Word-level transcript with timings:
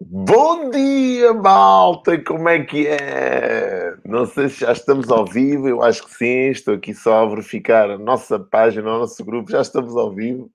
Bom 0.00 0.70
dia, 0.70 1.34
malta! 1.34 2.22
Como 2.22 2.48
é 2.48 2.64
que 2.64 2.86
é? 2.86 3.96
Não 4.04 4.26
sei 4.26 4.48
se 4.48 4.60
já 4.60 4.70
estamos 4.70 5.10
ao 5.10 5.26
vivo, 5.26 5.68
eu 5.68 5.82
acho 5.82 6.06
que 6.06 6.14
sim. 6.14 6.50
Estou 6.50 6.74
aqui 6.74 6.94
só 6.94 7.24
a 7.24 7.28
verificar 7.28 7.90
a 7.90 7.98
nossa 7.98 8.38
página, 8.38 8.94
o 8.94 8.98
nosso 9.00 9.24
grupo, 9.24 9.50
já 9.50 9.60
estamos 9.60 9.96
ao 9.96 10.14
vivo. 10.14 10.48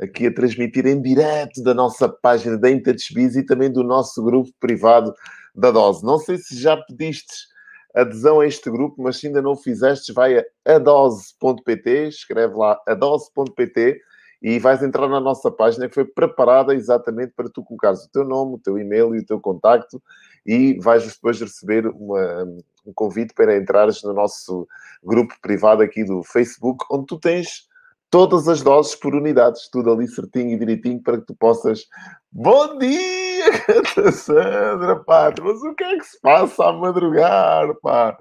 Aqui 0.00 0.26
a 0.26 0.34
transmitir 0.34 0.86
em 0.86 1.00
direto 1.00 1.62
da 1.62 1.72
nossa 1.72 2.08
página 2.08 2.58
da 2.58 2.68
InTouchBiz 2.68 3.36
e 3.36 3.46
também 3.46 3.70
do 3.70 3.84
nosso 3.84 4.24
grupo 4.24 4.50
privado 4.58 5.14
da 5.54 5.70
Dose. 5.70 6.04
Não 6.04 6.18
sei 6.18 6.38
se 6.38 6.60
já 6.60 6.76
pediste 6.76 7.46
adesão 7.94 8.40
a 8.40 8.46
este 8.46 8.68
grupo, 8.70 9.00
mas 9.00 9.18
se 9.18 9.28
ainda 9.28 9.40
não 9.40 9.52
o 9.52 9.56
fizeste, 9.56 10.12
vai 10.12 10.36
a 10.36 10.44
adose.pt, 10.66 12.08
escreve 12.08 12.54
lá 12.56 12.76
adose.pt 12.88 14.00
e 14.42 14.58
vais 14.58 14.82
entrar 14.82 15.08
na 15.08 15.20
nossa 15.20 15.50
página 15.50 15.88
que 15.88 15.94
foi 15.94 16.04
preparada 16.04 16.74
exatamente 16.74 17.32
para 17.36 17.50
tu 17.50 17.62
colocares 17.62 18.04
o 18.04 18.10
teu 18.10 18.24
nome, 18.24 18.54
o 18.54 18.58
teu 18.58 18.78
e-mail 18.78 19.14
e 19.14 19.18
o 19.18 19.26
teu 19.26 19.40
contacto 19.40 20.02
e 20.46 20.78
vais 20.80 21.06
depois 21.06 21.40
receber 21.40 21.86
uma, 21.86 22.44
um 22.86 22.92
convite 22.94 23.34
para 23.34 23.56
entrares 23.56 24.02
no 24.02 24.12
nosso 24.12 24.66
grupo 25.04 25.34
privado 25.42 25.82
aqui 25.82 26.04
do 26.04 26.22
Facebook, 26.22 26.84
onde 26.90 27.06
tu 27.06 27.18
tens 27.18 27.68
todas 28.10 28.48
as 28.48 28.60
doses 28.60 28.94
por 28.96 29.14
unidades, 29.14 29.68
tudo 29.70 29.92
ali 29.92 30.08
certinho 30.08 30.52
e 30.52 30.58
direitinho 30.58 31.00
para 31.00 31.18
que 31.18 31.26
tu 31.26 31.34
possas. 31.34 31.86
Bom 32.32 32.78
dia, 32.78 33.44
Sandra, 34.12 34.96
pá! 35.04 35.32
Mas 35.40 35.62
o 35.62 35.74
que 35.74 35.84
é 35.84 35.96
que 35.96 36.04
se 36.04 36.20
passa 36.20 36.66
a 36.66 36.72
madrugar, 36.72 37.74
pá? 37.80 38.16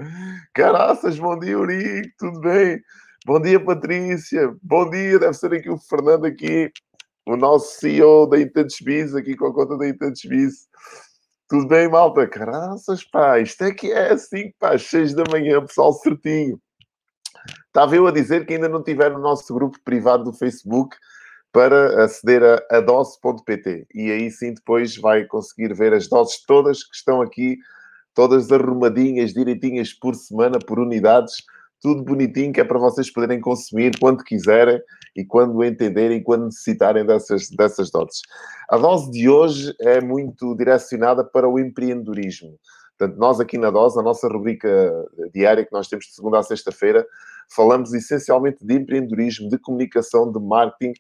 Caraças, 0.54 1.18
bom 1.18 1.38
dia, 1.40 1.58
Urico, 1.58 2.10
tudo 2.20 2.40
bem? 2.42 2.80
Bom 3.26 3.42
dia, 3.42 3.60
Patrícia. 3.60 4.56
Bom 4.64 4.90
dia, 4.90 5.20
deve 5.20 5.34
ser 5.34 5.54
aqui 5.54 5.70
o 5.70 5.78
Fernando 5.78 6.26
aqui, 6.26 6.72
o 7.26 7.36
nosso 7.36 7.78
CEO 7.78 8.26
da 8.30 8.40
Intensbiz, 8.40 9.14
aqui 9.14 9.36
com 9.36 9.48
a 9.48 9.54
conta 9.54 9.78
da 9.78 9.90
Intensbiz. 9.90 10.70
Tudo 11.50 11.68
bem, 11.68 11.90
malta? 11.90 12.26
Caraças, 12.26 13.04
pá, 13.04 13.38
isto 13.40 13.62
é 13.66 13.74
que 13.74 13.92
é 13.92 14.14
assim, 14.14 14.54
pá, 14.58 14.78
seis 14.78 15.14
da 15.14 15.24
manhã, 15.30 15.60
pessoal 15.66 15.92
certinho. 15.94 16.62
Estava 17.68 17.94
eu 17.94 18.08
a 18.08 18.12
dizer 18.12 18.46
que 18.46 18.54
ainda 18.54 18.70
não 18.70 18.82
tiver 18.82 19.12
no 19.12 19.20
nosso 19.20 19.54
grupo 19.54 19.78
privado 19.84 20.24
do 20.24 20.34
Facebook 20.34 20.96
para 21.52 22.06
aceder 22.06 22.42
a, 22.42 22.78
a 22.78 22.80
dose.pt. 22.80 23.86
E 23.94 24.12
aí 24.12 24.32
sim 24.32 24.54
depois 24.54 24.96
vai 24.96 25.26
conseguir 25.26 25.74
ver 25.74 25.94
as 25.94 26.08
doses 26.08 26.42
todas 26.46 26.86
que 26.86 26.96
estão 26.96 27.22
aqui, 27.22 27.58
todas 28.14 28.50
arrumadinhas, 28.50 29.34
direitinhas 29.34 29.94
por 29.94 30.16
semana, 30.16 30.58
por 30.58 30.80
unidades, 30.80 31.44
tudo 31.82 32.04
bonitinho, 32.04 32.54
que 32.54 32.62
é 32.62 32.64
para 32.64 32.80
vocês 32.80 33.12
poderem 33.12 33.40
consumir 33.40 33.92
quando 34.00 34.24
quiserem 34.24 34.82
e 35.16 35.26
quando 35.26 35.64
entenderem, 35.64 36.22
quando 36.22 36.46
necessitarem 36.46 37.06
dessas, 37.06 37.50
dessas 37.50 37.90
doses. 37.90 38.22
A 38.70 38.78
dose 38.78 39.12
de 39.12 39.30
hoje 39.30 39.74
é 39.82 40.02
muito 40.02 40.56
direcionada 40.56 41.24
para 41.24 41.48
o 41.48 41.60
empreendedorismo. 41.60 42.58
Portanto, 42.98 43.18
nós 43.18 43.40
aqui 43.40 43.58
na 43.58 43.72
Dose, 43.72 43.98
a 43.98 44.04
nossa 44.04 44.28
rubrica 44.28 44.70
diária 45.34 45.66
que 45.66 45.72
nós 45.72 45.88
temos 45.88 46.06
de 46.06 46.14
segunda 46.14 46.40
a 46.40 46.44
sexta-feira, 46.44 47.06
falamos 47.56 47.94
essencialmente 47.94 48.58
de 48.62 48.76
empreendedorismo, 48.76 49.50
de 49.50 49.58
comunicação, 49.58 50.30
de 50.30 50.40
marketing, 50.40 50.92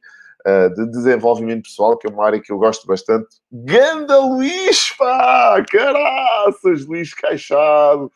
eh, 0.46 0.70
de 0.70 0.90
desenvolvimento 0.90 1.64
pessoal, 1.64 1.98
que 1.98 2.08
é 2.08 2.10
uma 2.10 2.26
área 2.26 2.42
que 2.42 2.54
eu 2.54 2.58
gosto 2.58 2.88
bastante. 2.88 3.28
Ganda 3.52 4.18
Luís, 4.20 4.96
pá! 4.98 5.62
Caraças, 5.70 6.86
Luís 6.86 7.14
Caixado! 7.14 8.10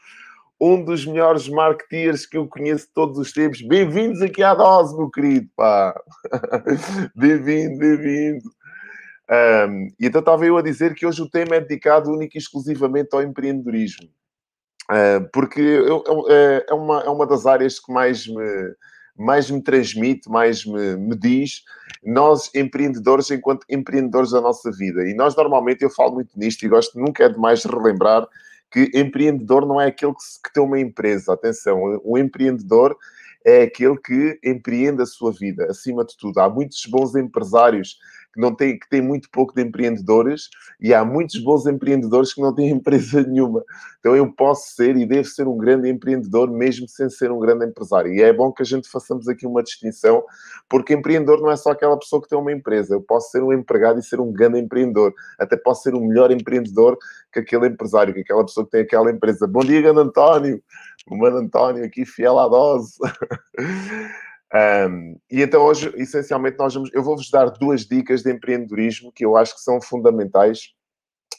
Um 0.66 0.82
dos 0.82 1.06
melhores 1.06 1.50
marketeers 1.50 2.26
que 2.26 2.38
eu 2.38 2.48
conheço 2.48 2.88
todos 2.94 3.18
os 3.18 3.34
tempos. 3.34 3.62
Bem-vindos 3.62 4.22
aqui 4.22 4.42
à 4.42 4.54
dose, 4.54 4.96
meu 4.96 5.10
querido, 5.10 5.50
pá. 5.58 5.94
bem-vindo, 7.14 7.78
bem-vindo. 7.78 8.50
Um, 9.30 9.88
e 10.00 10.08
então 10.08 10.20
estava 10.20 10.46
eu 10.46 10.56
a 10.56 10.62
dizer 10.62 10.96
que 10.96 11.06
hoje 11.06 11.22
o 11.22 11.30
tema 11.30 11.56
é 11.56 11.60
dedicado 11.60 12.10
único 12.10 12.38
e 12.38 12.40
exclusivamente 12.40 13.10
ao 13.14 13.22
empreendedorismo. 13.22 14.08
Uh, 14.90 15.30
porque 15.34 15.60
eu, 15.60 16.02
eu, 16.08 16.26
é, 16.30 16.66
é, 16.70 16.74
uma, 16.74 17.02
é 17.02 17.10
uma 17.10 17.28
das 17.28 17.46
áreas 17.46 17.78
que 17.78 17.92
mais 17.92 18.26
me, 18.26 18.76
mais 19.18 19.52
me 19.52 19.62
transmite, 19.62 20.30
mais 20.30 20.66
me, 20.66 20.96
me 20.96 21.18
diz, 21.18 21.62
nós 22.02 22.50
empreendedores, 22.56 23.30
enquanto 23.32 23.66
empreendedores 23.70 24.32
da 24.32 24.40
nossa 24.40 24.72
vida. 24.72 25.06
E 25.10 25.14
nós 25.14 25.36
normalmente, 25.36 25.82
eu 25.82 25.90
falo 25.90 26.14
muito 26.14 26.40
nisto 26.40 26.64
e 26.64 26.70
gosto 26.70 26.98
nunca 26.98 27.26
é 27.26 27.30
demais 27.30 27.66
relembrar 27.66 28.26
que 28.74 28.90
empreendedor 28.92 29.68
não 29.68 29.80
é 29.80 29.86
aquele 29.86 30.14
que, 30.14 30.42
que 30.44 30.52
tem 30.52 30.64
uma 30.64 30.80
empresa. 30.80 31.32
Atenção, 31.32 32.02
o 32.04 32.18
empreendedor 32.18 32.98
é 33.46 33.62
aquele 33.62 33.96
que 33.98 34.40
empreende 34.44 35.04
a 35.04 35.06
sua 35.06 35.32
vida, 35.32 35.68
acima 35.70 36.04
de 36.04 36.18
tudo. 36.18 36.40
Há 36.40 36.50
muitos 36.50 36.84
bons 36.88 37.16
empresários 37.16 38.00
que 38.34 38.42
não 38.42 38.54
têm, 38.54 38.80
que 38.80 38.90
têm 38.90 39.02
muito 39.02 39.30
pouco 39.30 39.54
de 39.54 39.62
empreendedores 39.62 40.50
e 40.82 40.94
há 40.94 41.06
muitos 41.06 41.38
bons 41.40 41.68
empreendedores 41.68 42.34
que 42.34 42.42
não 42.42 42.54
têm 42.54 42.70
empresa 42.74 43.22
nenhuma. 43.22 43.64
Então 44.00 44.16
eu 44.16 44.30
posso 44.34 44.76
ser 44.76 44.98
e 44.98 45.06
devo 45.06 45.28
ser 45.28 45.48
um 45.48 45.58
grande 45.58 45.90
empreendedor 45.90 46.52
mesmo 46.52 46.90
sem 46.90 47.10
ser 47.10 47.32
um 47.32 47.40
grande 47.40 47.66
empresário. 47.66 48.12
E 48.12 48.22
é 48.22 48.34
bom 48.34 48.52
que 48.52 48.64
a 48.64 48.66
gente 48.66 48.90
façamos 48.90 49.28
aqui 49.28 49.46
uma 49.46 49.64
distinção, 49.64 50.24
porque 50.68 50.94
empreendedor 50.94 51.40
não 51.40 51.52
é 51.52 51.56
só 51.56 51.72
aquela 51.72 51.98
pessoa 51.98 52.22
que 52.22 52.28
tem 52.28 52.38
uma 52.38 52.52
empresa. 52.52 52.96
Eu 52.96 53.02
posso 53.02 53.30
ser 53.30 53.44
um 53.44 53.54
empregado 53.54 54.00
e 54.00 54.04
ser 54.04 54.20
um 54.20 54.32
grande 54.32 54.60
empreendedor. 54.60 55.14
Até 55.40 55.56
posso 55.56 55.84
ser 55.84 55.94
o 55.94 56.00
um 56.00 56.08
melhor 56.08 56.32
empreendedor 56.32 56.98
que 57.32 57.40
aquele 57.40 57.68
empresário, 57.68 58.14
que 58.14 58.22
aquela 58.22 58.44
pessoa 58.44 58.66
que 58.66 58.72
tem 58.72 58.82
aquela 58.82 59.12
empresa. 59.12 59.48
Bom 59.48 59.62
dia, 59.62 59.82
grande 59.82 60.00
António. 60.00 60.62
O 61.08 61.16
mano 61.16 61.38
António 61.38 61.86
aqui, 61.86 62.06
fiel 62.06 62.40
à 62.40 62.48
dose. 62.48 62.98
Um, 64.54 65.18
e 65.32 65.42
então 65.42 65.64
hoje, 65.64 65.92
essencialmente, 65.96 66.58
nós 66.60 66.74
vamos, 66.74 66.92
eu 66.94 67.02
vou-vos 67.02 67.30
dar 67.32 67.50
duas 67.50 67.86
dicas 67.86 68.22
de 68.22 68.32
empreendedorismo 68.32 69.12
que 69.12 69.26
eu 69.26 69.36
acho 69.36 69.56
que 69.56 69.62
são 69.62 69.82
fundamentais 69.82 70.70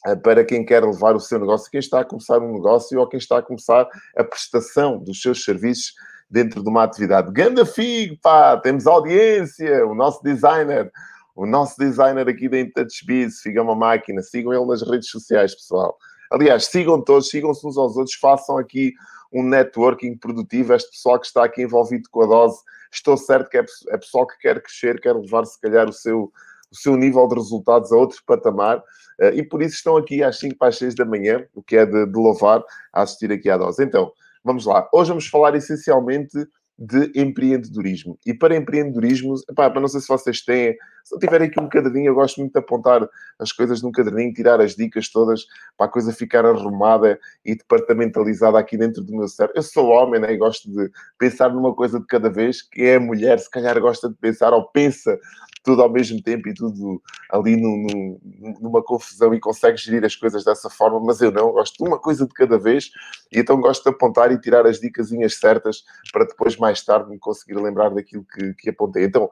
uh, 0.08 0.20
para 0.20 0.44
quem 0.44 0.64
quer 0.64 0.84
levar 0.84 1.14
o 1.14 1.20
seu 1.20 1.38
negócio, 1.38 1.70
quem 1.70 1.78
está 1.78 2.00
a 2.00 2.04
começar 2.04 2.38
um 2.40 2.52
negócio 2.52 2.98
ou 2.98 3.08
quem 3.08 3.18
está 3.18 3.38
a 3.38 3.42
começar 3.42 3.88
a 4.16 4.24
prestação 4.24 4.98
dos 4.98 5.22
seus 5.22 5.44
serviços 5.44 5.92
dentro 6.28 6.60
de 6.62 6.68
uma 6.68 6.82
atividade. 6.82 7.32
Ganda 7.32 7.64
Figo, 7.64 8.16
pá, 8.20 8.56
temos 8.56 8.86
audiência, 8.86 9.86
o 9.86 9.94
nosso 9.94 10.20
designer, 10.20 10.90
o 11.36 11.46
nosso 11.46 11.78
designer 11.78 12.28
aqui 12.28 12.48
da 12.48 12.58
IntouchBiz, 12.58 13.40
Figa 13.40 13.62
uma 13.62 13.76
máquina, 13.76 14.22
sigam 14.22 14.52
ele 14.52 14.66
nas 14.66 14.82
redes 14.82 15.08
sociais, 15.08 15.54
pessoal. 15.54 15.96
Aliás, 16.32 16.64
sigam 16.64 17.00
todos, 17.00 17.28
sigam-se 17.28 17.64
uns 17.64 17.78
aos 17.78 17.96
outros, 17.96 18.16
façam 18.16 18.58
aqui 18.58 18.92
um 19.32 19.42
networking 19.42 20.16
produtivo. 20.16 20.74
Este 20.74 20.90
pessoal 20.90 21.20
que 21.20 21.26
está 21.26 21.44
aqui 21.44 21.62
envolvido 21.62 22.08
com 22.10 22.22
a 22.22 22.26
dose, 22.26 22.58
estou 22.96 23.16
certo 23.16 23.48
que 23.48 23.58
é, 23.58 23.64
é 23.88 23.98
pessoal 23.98 24.26
que 24.26 24.38
quer 24.38 24.62
crescer, 24.62 25.00
quer 25.00 25.14
levar, 25.14 25.44
se 25.44 25.60
calhar, 25.60 25.88
o 25.88 25.92
seu, 25.92 26.32
o 26.70 26.76
seu 26.76 26.96
nível 26.96 27.26
de 27.28 27.34
resultados 27.34 27.92
a 27.92 27.96
outro 27.96 28.18
patamar. 28.26 28.78
Uh, 29.20 29.34
e 29.34 29.42
por 29.42 29.62
isso 29.62 29.76
estão 29.76 29.96
aqui 29.96 30.22
às 30.22 30.38
5 30.38 30.56
para 30.56 30.68
as 30.68 30.78
6 30.78 30.94
da 30.94 31.04
manhã, 31.04 31.46
o 31.54 31.62
que 31.62 31.76
é 31.76 31.86
de, 31.86 32.06
de 32.06 32.18
louvar, 32.18 32.62
a 32.92 33.02
assistir 33.02 33.30
aqui 33.30 33.48
à 33.48 33.56
dose. 33.56 33.82
Então, 33.82 34.12
vamos 34.42 34.66
lá. 34.66 34.88
Hoje 34.92 35.10
vamos 35.10 35.26
falar 35.28 35.54
essencialmente 35.54 36.36
de 36.78 37.12
empreendedorismo. 37.14 38.18
E 38.26 38.34
para 38.34 38.56
empreendedorismo, 38.56 39.34
epá, 39.48 39.72
não 39.78 39.86
sei 39.86 40.00
se 40.00 40.08
vocês 40.08 40.40
têm, 40.42 40.76
se 41.04 41.12
não 41.12 41.18
tiverem 41.18 41.48
aqui 41.48 41.60
um 41.60 41.68
caderninho, 41.68 42.08
eu 42.08 42.14
gosto 42.14 42.38
muito 42.38 42.52
de 42.52 42.58
apontar 42.58 43.08
as 43.38 43.52
coisas 43.52 43.80
num 43.80 43.92
caderninho, 43.92 44.32
tirar 44.32 44.60
as 44.60 44.74
dicas 44.74 45.08
todas 45.08 45.44
para 45.76 45.86
a 45.86 45.88
coisa 45.88 46.12
ficar 46.12 46.44
arrumada 46.44 47.18
e 47.44 47.54
departamentalizada 47.54 48.58
aqui 48.58 48.76
dentro 48.76 49.04
do 49.04 49.16
meu 49.16 49.28
cérebro. 49.28 49.56
Eu 49.58 49.62
sou 49.62 49.88
homem, 49.90 50.20
né? 50.20 50.32
E 50.32 50.36
gosto 50.36 50.68
de 50.70 50.90
pensar 51.18 51.50
numa 51.50 51.74
coisa 51.74 52.00
de 52.00 52.06
cada 52.06 52.28
vez. 52.28 52.62
Quem 52.62 52.86
é 52.86 52.98
mulher, 52.98 53.38
se 53.38 53.50
calhar 53.50 53.78
gosta 53.80 54.08
de 54.08 54.16
pensar 54.16 54.52
ou 54.52 54.66
pensa 54.70 55.18
tudo 55.64 55.82
ao 55.82 55.90
mesmo 55.90 56.22
tempo 56.22 56.48
e 56.48 56.54
tudo 56.54 57.02
ali 57.30 57.56
no, 57.56 57.86
no, 57.86 58.60
numa 58.60 58.82
confusão 58.82 59.34
e 59.34 59.40
consegue 59.40 59.78
gerir 59.78 60.04
as 60.04 60.14
coisas 60.14 60.44
dessa 60.44 60.68
forma, 60.68 61.00
mas 61.00 61.20
eu 61.22 61.32
não, 61.32 61.52
gosto 61.52 61.82
de 61.82 61.88
uma 61.88 61.98
coisa 61.98 62.26
de 62.26 62.34
cada 62.34 62.58
vez 62.58 62.90
e 63.32 63.40
então 63.40 63.60
gosto 63.60 63.82
de 63.82 63.88
apontar 63.88 64.30
e 64.30 64.38
tirar 64.38 64.66
as 64.66 64.78
dicasinhas 64.78 65.34
certas 65.36 65.82
para 66.12 66.26
depois, 66.26 66.56
mais 66.58 66.84
tarde, 66.84 67.10
me 67.10 67.18
conseguir 67.18 67.54
lembrar 67.54 67.88
daquilo 67.88 68.24
que, 68.24 68.52
que 68.54 68.70
apontei. 68.70 69.04
Então, 69.04 69.30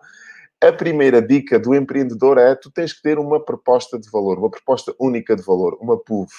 a 0.60 0.72
primeira 0.72 1.20
dica 1.20 1.58
do 1.58 1.74
empreendedor 1.74 2.38
é 2.38 2.54
tu 2.54 2.70
tens 2.70 2.92
que 2.92 3.02
ter 3.02 3.18
uma 3.18 3.44
proposta 3.44 3.98
de 3.98 4.08
valor, 4.10 4.38
uma 4.38 4.50
proposta 4.50 4.94
única 4.98 5.36
de 5.36 5.42
valor, 5.42 5.76
uma 5.80 5.98
PUV, 5.98 6.30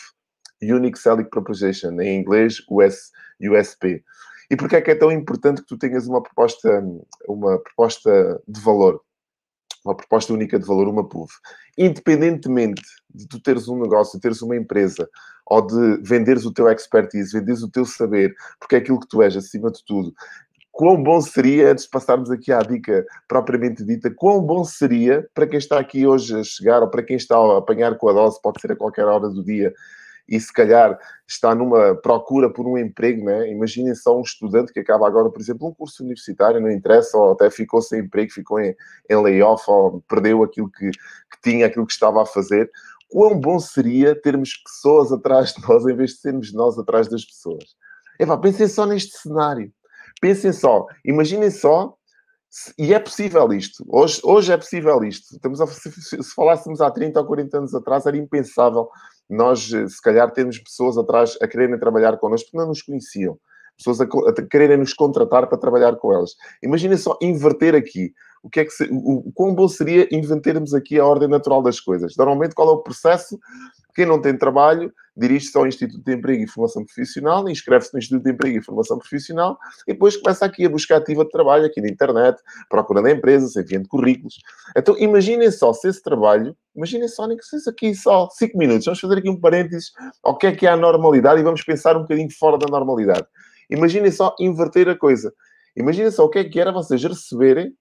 Unique 0.62 0.98
Selling 0.98 1.26
Proposition, 1.26 2.00
em 2.02 2.20
inglês 2.20 2.64
US, 2.70 3.12
USP. 3.40 4.04
E 4.50 4.56
porquê 4.56 4.78
é 4.78 4.82
que 4.82 4.92
é 4.92 4.96
tão 4.96 5.12
importante 5.12 5.62
que 5.62 5.68
tu 5.68 5.78
tenhas 5.78 6.08
uma 6.08 6.22
proposta, 6.22 6.84
uma 7.28 7.60
proposta 7.60 8.42
de 8.48 8.60
valor? 8.62 9.02
Uma 9.84 9.96
proposta 9.96 10.34
única 10.34 10.60
de 10.60 10.66
valor, 10.66 10.88
uma 10.88 11.08
PUV. 11.08 11.32
Independentemente 11.78 12.82
de 13.14 13.28
tu 13.28 13.40
teres 13.40 13.68
um 13.68 13.80
negócio, 13.80 14.20
teres 14.20 14.42
uma 14.42 14.56
empresa, 14.56 15.08
ou 15.46 15.66
de 15.66 15.98
venderes 16.02 16.46
o 16.46 16.54
teu 16.54 16.70
expertise, 16.70 17.38
venderes 17.38 17.62
o 17.62 17.70
teu 17.70 17.86
saber, 17.86 18.34
porque 18.60 18.76
é 18.76 18.78
aquilo 18.80 19.00
que 19.00 19.08
tu 19.08 19.22
és, 19.22 19.36
acima 19.36 19.70
de 19.72 19.84
tudo, 19.86 20.14
quão 20.72 21.02
bom 21.02 21.22
seria, 21.22 21.72
antes 21.72 21.84
de 21.84 21.92
passarmos 21.92 22.32
aqui 22.32 22.52
à 22.52 22.60
dica 22.60 23.06
propriamente 23.28 23.86
dita, 23.86 24.10
quão 24.10 24.42
bom 24.42 24.64
seria 24.64 25.28
para 25.34 25.46
quem 25.46 25.60
está 25.60 25.80
aqui 25.80 26.06
hoje 26.06 26.38
a 26.38 26.44
chegar, 26.44 26.82
ou 26.82 26.90
para 26.90 27.04
quem 27.04 27.16
está 27.16 27.38
a 27.38 27.60
apanhar 27.60 27.96
com 27.98 28.10
a 28.10 28.14
dose, 28.14 28.42
pode 28.42 28.60
ser 28.60 28.72
a 28.72 28.76
qualquer 28.76 29.06
hora 29.06 29.30
do 29.30 29.44
dia, 29.44 29.72
e 30.28 30.40
se 30.40 30.52
calhar 30.52 30.98
está 31.28 31.54
numa 31.54 31.96
procura 31.96 32.50
por 32.50 32.66
um 32.66 32.78
emprego, 32.78 33.26
né? 33.26 33.50
Imaginem 33.52 33.94
só 33.96 34.18
um 34.18 34.22
estudante 34.22 34.72
que 34.72 34.80
acaba 34.80 35.08
agora, 35.08 35.30
por 35.30 35.42
exemplo, 35.42 35.68
um 35.68 35.74
curso 35.74 36.04
universitário, 36.04 36.62
não 36.62 36.72
interessa, 36.72 37.18
ou 37.18 37.34
até 37.34 37.50
ficou 37.50 37.82
sem 37.82 38.02
emprego, 38.02 38.32
ficou 38.32 38.60
em, 38.60 38.76
em 39.10 39.22
layoff, 39.22 39.64
ou 39.68 40.02
perdeu 40.08 40.44
aquilo 40.44 40.70
que, 40.70 40.90
que 40.92 41.42
tinha, 41.42 41.66
aquilo 41.66 41.86
que 41.86 41.94
estava 41.94 42.22
a 42.22 42.26
fazer. 42.26 42.70
quão 43.10 43.40
bom 43.40 43.60
seria 43.60 44.20
termos 44.20 44.56
pessoas 44.64 45.12
atrás 45.12 45.54
de 45.54 45.68
nós 45.68 45.86
em 45.86 45.96
vez 45.96 46.12
de 46.12 46.18
sermos 46.18 46.54
nós 46.54 46.78
atrás 46.78 47.08
das 47.10 47.26
pessoas. 47.26 47.76
Epá, 48.20 48.38
pensem 48.38 48.68
só 48.68 48.86
neste 48.86 49.18
cenário. 49.18 49.72
Pensem 50.22 50.54
só, 50.54 50.86
imaginem 51.04 51.52
só, 51.52 51.98
e 52.78 52.94
é 52.94 53.00
possível 53.00 53.52
isto. 53.52 53.84
Hoje, 53.90 54.22
hoje 54.24 54.54
é 54.54 54.58
possível 54.58 55.04
isto. 55.04 55.36
Estamos 55.36 55.60
a, 55.60 55.66
se, 55.68 55.92
se 55.92 56.36
falássemos 56.36 56.82
há 56.82 56.92
30 56.92 57.20
ou 57.20 57.26
40 57.26 57.58
anos 57.58 57.76
atrás, 57.76 58.06
era 58.06 58.16
impensável 58.16 58.90
nós, 59.30 59.68
se 59.68 60.02
calhar, 60.02 60.32
termos 60.32 60.60
pessoas 60.60 60.98
atrás 60.98 61.38
a 61.42 61.48
quererem 61.48 61.80
trabalhar 61.80 62.18
connosco 62.18 62.48
porque 62.48 62.58
não 62.58 62.68
nos 62.68 62.82
conheciam. 62.82 63.38
Pessoas 63.78 64.02
a, 64.02 64.04
a 64.04 64.48
quererem 64.48 64.78
nos 64.78 64.94
contratar 64.94 65.48
para 65.48 65.58
trabalhar 65.58 65.96
com 65.96 66.14
elas. 66.14 66.36
Imaginem 66.62 66.98
só 66.98 67.18
inverter 67.22 67.76
aqui 67.76 68.14
o 68.44 68.50
que 68.50 68.60
é 68.60 68.66
que 68.66 68.72
se, 68.72 68.84
o, 68.92 69.28
o 69.28 69.32
quão 69.34 69.56
bom 69.56 69.68
seria 69.68 70.08
invertermos 70.12 70.74
aqui 70.74 71.00
a 71.00 71.06
ordem 71.06 71.30
natural 71.30 71.64
das 71.64 71.80
coisas. 71.80 72.16
Normalmente, 72.18 72.54
qual 72.54 72.70
é 72.70 72.72
o 72.74 72.84
processo? 72.84 73.40
Quem 73.96 74.06
não 74.06 74.22
tem 74.22 74.38
trabalho 74.38 74.92
dirige-se 75.16 75.56
ao 75.58 75.68
Instituto 75.68 76.04
de 76.04 76.14
Emprego 76.14 76.44
e 76.44 76.48
Formação 76.48 76.84
Profissional, 76.84 77.48
inscreve-se 77.48 77.94
no 77.94 78.00
Instituto 78.00 78.24
de 78.24 78.32
Emprego 78.32 78.58
e 78.58 78.64
Formação 78.64 78.98
Profissional 78.98 79.58
e 79.88 79.94
depois 79.94 80.18
começa 80.18 80.46
aqui 80.46 80.66
a 80.66 80.70
busca 80.70 80.98
ativa 80.98 81.24
de 81.24 81.30
trabalho, 81.30 81.66
aqui 81.66 81.80
na 81.80 81.88
internet, 81.88 82.42
procurando 82.70 83.08
empresas, 83.10 83.56
enviando 83.56 83.88
currículos. 83.88 84.40
Então, 84.76 84.98
imaginem 84.98 85.52
só 85.52 85.72
se 85.72 85.88
esse 85.88 86.02
trabalho, 86.02 86.56
imaginem 86.76 87.08
só, 87.08 87.28
nem 87.28 87.38
que 87.38 87.46
seja 87.46 87.70
aqui 87.70 87.94
só 87.94 88.28
5 88.32 88.58
minutos, 88.58 88.86
vamos 88.86 89.00
fazer 89.00 89.20
aqui 89.20 89.30
um 89.30 89.40
parênteses 89.40 89.92
ao 90.24 90.38
que 90.38 90.48
é 90.48 90.52
que 90.56 90.66
é 90.66 90.70
a 90.72 90.78
normalidade 90.78 91.40
e 91.40 91.44
vamos 91.44 91.64
pensar 91.64 91.96
um 91.96 92.02
bocadinho 92.02 92.30
fora 92.32 92.58
da 92.58 92.68
normalidade. 92.68 93.28
Imaginem 93.70 94.12
só 94.12 94.36
inverter 94.40 94.90
a 94.90 94.98
coisa. 94.98 95.32
Imaginem 95.76 96.12
só 96.12 96.26
o 96.26 96.30
que 96.30 96.40
é 96.40 96.44
que 96.44 96.60
era 96.60 96.72
vocês 96.72 97.04
receberem 97.04 97.74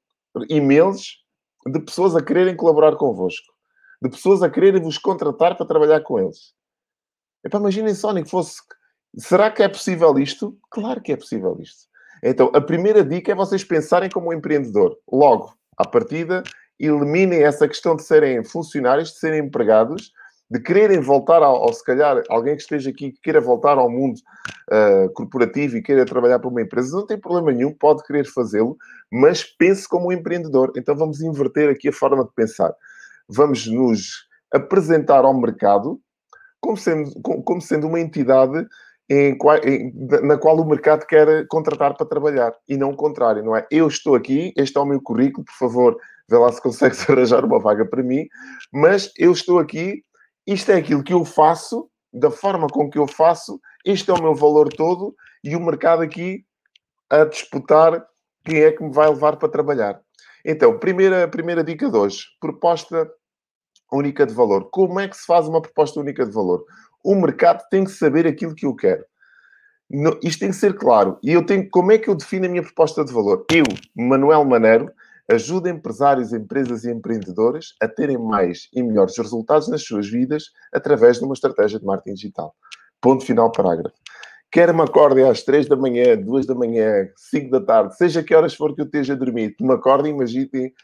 e-mails 0.48 1.22
de 1.66 1.80
pessoas 1.80 2.16
a 2.16 2.22
quererem 2.22 2.56
colaborar 2.56 2.96
convosco, 2.96 3.52
de 4.02 4.10
pessoas 4.10 4.42
a 4.42 4.50
quererem 4.50 4.82
vos 4.82 4.98
contratar 4.98 5.56
para 5.56 5.64
trabalhar 5.64 6.00
com 6.00 6.18
eles. 6.18 6.52
Epá, 7.44 7.58
imaginem 7.58 7.94
que 8.24 8.30
fosse. 8.30 8.56
Será 9.16 9.48
que 9.48 9.62
é 9.62 9.68
possível 9.68 10.18
isto? 10.18 10.58
Claro 10.70 11.00
que 11.00 11.12
é 11.12 11.16
possível 11.16 11.56
isto. 11.60 11.86
Então, 12.22 12.50
a 12.52 12.60
primeira 12.60 13.04
dica 13.04 13.30
é 13.30 13.34
vocês 13.34 13.62
pensarem 13.62 14.10
como 14.10 14.30
um 14.30 14.32
empreendedor. 14.32 14.96
Logo, 15.10 15.54
à 15.76 15.86
partida, 15.86 16.42
eliminem 16.80 17.44
essa 17.44 17.68
questão 17.68 17.94
de 17.94 18.02
serem 18.02 18.42
funcionários, 18.42 19.10
de 19.10 19.18
serem 19.18 19.46
empregados, 19.46 20.10
de 20.50 20.60
quererem 20.60 21.00
voltar 21.00 21.42
ao, 21.42 21.62
ou 21.62 21.72
se 21.72 21.84
calhar 21.84 22.22
alguém 22.28 22.56
que 22.56 22.62
esteja 22.62 22.90
aqui 22.90 23.12
que 23.12 23.20
queira 23.22 23.40
voltar 23.40 23.78
ao 23.78 23.88
mundo 23.88 24.18
uh, 24.70 25.12
corporativo 25.14 25.76
e 25.76 25.82
queira 25.82 26.04
trabalhar 26.04 26.40
para 26.40 26.48
uma 26.48 26.60
empresa, 26.60 26.96
não 26.96 27.06
tem 27.06 27.18
problema 27.18 27.52
nenhum, 27.52 27.72
pode 27.72 28.02
querer 28.04 28.24
fazê-lo, 28.26 28.76
mas 29.10 29.44
pense 29.44 29.88
como 29.88 30.08
um 30.08 30.12
empreendedor. 30.12 30.72
Então 30.76 30.96
vamos 30.96 31.20
inverter 31.20 31.70
aqui 31.70 31.88
a 31.88 31.92
forma 31.92 32.24
de 32.24 32.32
pensar. 32.34 32.72
Vamos 33.34 33.66
nos 33.66 34.26
apresentar 34.52 35.24
ao 35.24 35.34
mercado 35.34 36.00
como 36.60 36.76
sendo, 36.76 37.10
como 37.22 37.60
sendo 37.60 37.88
uma 37.88 38.00
entidade 38.00 38.66
em, 39.10 39.36
na 40.22 40.38
qual 40.38 40.56
o 40.56 40.68
mercado 40.68 41.06
quer 41.06 41.46
contratar 41.48 41.96
para 41.96 42.06
trabalhar 42.06 42.52
e 42.68 42.76
não 42.76 42.90
o 42.90 42.96
contrário, 42.96 43.44
não 43.44 43.56
é? 43.56 43.66
Eu 43.70 43.88
estou 43.88 44.14
aqui, 44.14 44.52
este 44.56 44.78
é 44.78 44.80
o 44.80 44.86
meu 44.86 45.00
currículo, 45.02 45.44
por 45.44 45.54
favor, 45.54 45.96
vê 46.28 46.38
lá 46.38 46.52
se 46.52 46.62
consegues 46.62 47.02
arranjar 47.10 47.44
uma 47.44 47.58
vaga 47.58 47.84
para 47.84 48.02
mim, 48.02 48.26
mas 48.72 49.10
eu 49.18 49.32
estou 49.32 49.58
aqui 49.58 50.02
isto 50.46 50.72
é 50.72 50.76
aquilo 50.76 51.04
que 51.04 51.12
eu 51.12 51.24
faço, 51.24 51.88
da 52.12 52.30
forma 52.30 52.66
com 52.66 52.90
que 52.90 52.98
eu 52.98 53.06
faço, 53.06 53.60
este 53.84 54.10
é 54.10 54.14
o 54.14 54.22
meu 54.22 54.34
valor 54.34 54.68
todo 54.68 55.14
e 55.42 55.54
o 55.54 55.60
mercado 55.60 56.02
aqui 56.02 56.44
a 57.08 57.24
disputar 57.24 58.04
quem 58.44 58.60
é 58.60 58.72
que 58.72 58.82
me 58.82 58.92
vai 58.92 59.08
levar 59.08 59.36
para 59.36 59.48
trabalhar. 59.48 60.00
Então, 60.44 60.78
primeira, 60.78 61.28
primeira 61.28 61.62
dica 61.62 61.88
de 61.88 61.96
hoje: 61.96 62.24
proposta 62.40 63.08
única 63.92 64.26
de 64.26 64.34
valor. 64.34 64.68
Como 64.70 64.98
é 65.00 65.08
que 65.08 65.16
se 65.16 65.26
faz 65.26 65.46
uma 65.46 65.60
proposta 65.60 66.00
única 66.00 66.24
de 66.24 66.32
valor? 66.32 66.64
O 67.04 67.14
mercado 67.14 67.62
tem 67.70 67.84
que 67.84 67.90
saber 67.90 68.26
aquilo 68.26 68.54
que 68.54 68.66
eu 68.66 68.74
quero. 68.74 69.04
No, 69.90 70.18
isto 70.22 70.40
tem 70.40 70.50
que 70.50 70.56
ser 70.56 70.74
claro. 70.74 71.18
E 71.22 71.32
eu 71.32 71.44
tenho. 71.44 71.68
Como 71.70 71.92
é 71.92 71.98
que 71.98 72.08
eu 72.08 72.14
defino 72.14 72.46
a 72.46 72.48
minha 72.48 72.62
proposta 72.62 73.04
de 73.04 73.12
valor? 73.12 73.44
Eu, 73.52 73.64
Manuel 73.94 74.44
Maneiro, 74.44 74.90
ajuda 75.30 75.68
empresários, 75.68 76.32
empresas 76.32 76.84
e 76.84 76.90
empreendedores 76.90 77.74
a 77.80 77.88
terem 77.88 78.18
mais 78.18 78.68
e 78.72 78.82
melhores 78.82 79.16
resultados 79.16 79.68
nas 79.68 79.82
suas 79.82 80.08
vidas 80.08 80.44
através 80.72 81.18
de 81.18 81.24
uma 81.24 81.34
estratégia 81.34 81.78
de 81.78 81.84
marketing 81.84 82.14
digital. 82.14 82.54
Ponto 83.00 83.24
final, 83.24 83.50
parágrafo. 83.52 83.96
Quer 84.52 84.72
me 84.74 84.82
acorde 84.82 85.22
às 85.22 85.42
3 85.42 85.66
da 85.66 85.76
manhã, 85.76 86.14
2 86.14 86.44
da 86.44 86.54
manhã, 86.54 87.08
5 87.16 87.50
da 87.50 87.60
tarde, 87.60 87.96
seja 87.96 88.22
que 88.22 88.34
horas 88.34 88.54
for 88.54 88.74
que 88.74 88.82
eu 88.82 88.84
esteja 88.84 89.14
a 89.14 89.16
dormir, 89.16 89.56
me 89.58 89.72
acorde 89.72 90.08
e 90.08 90.12
imagine, 90.12 90.74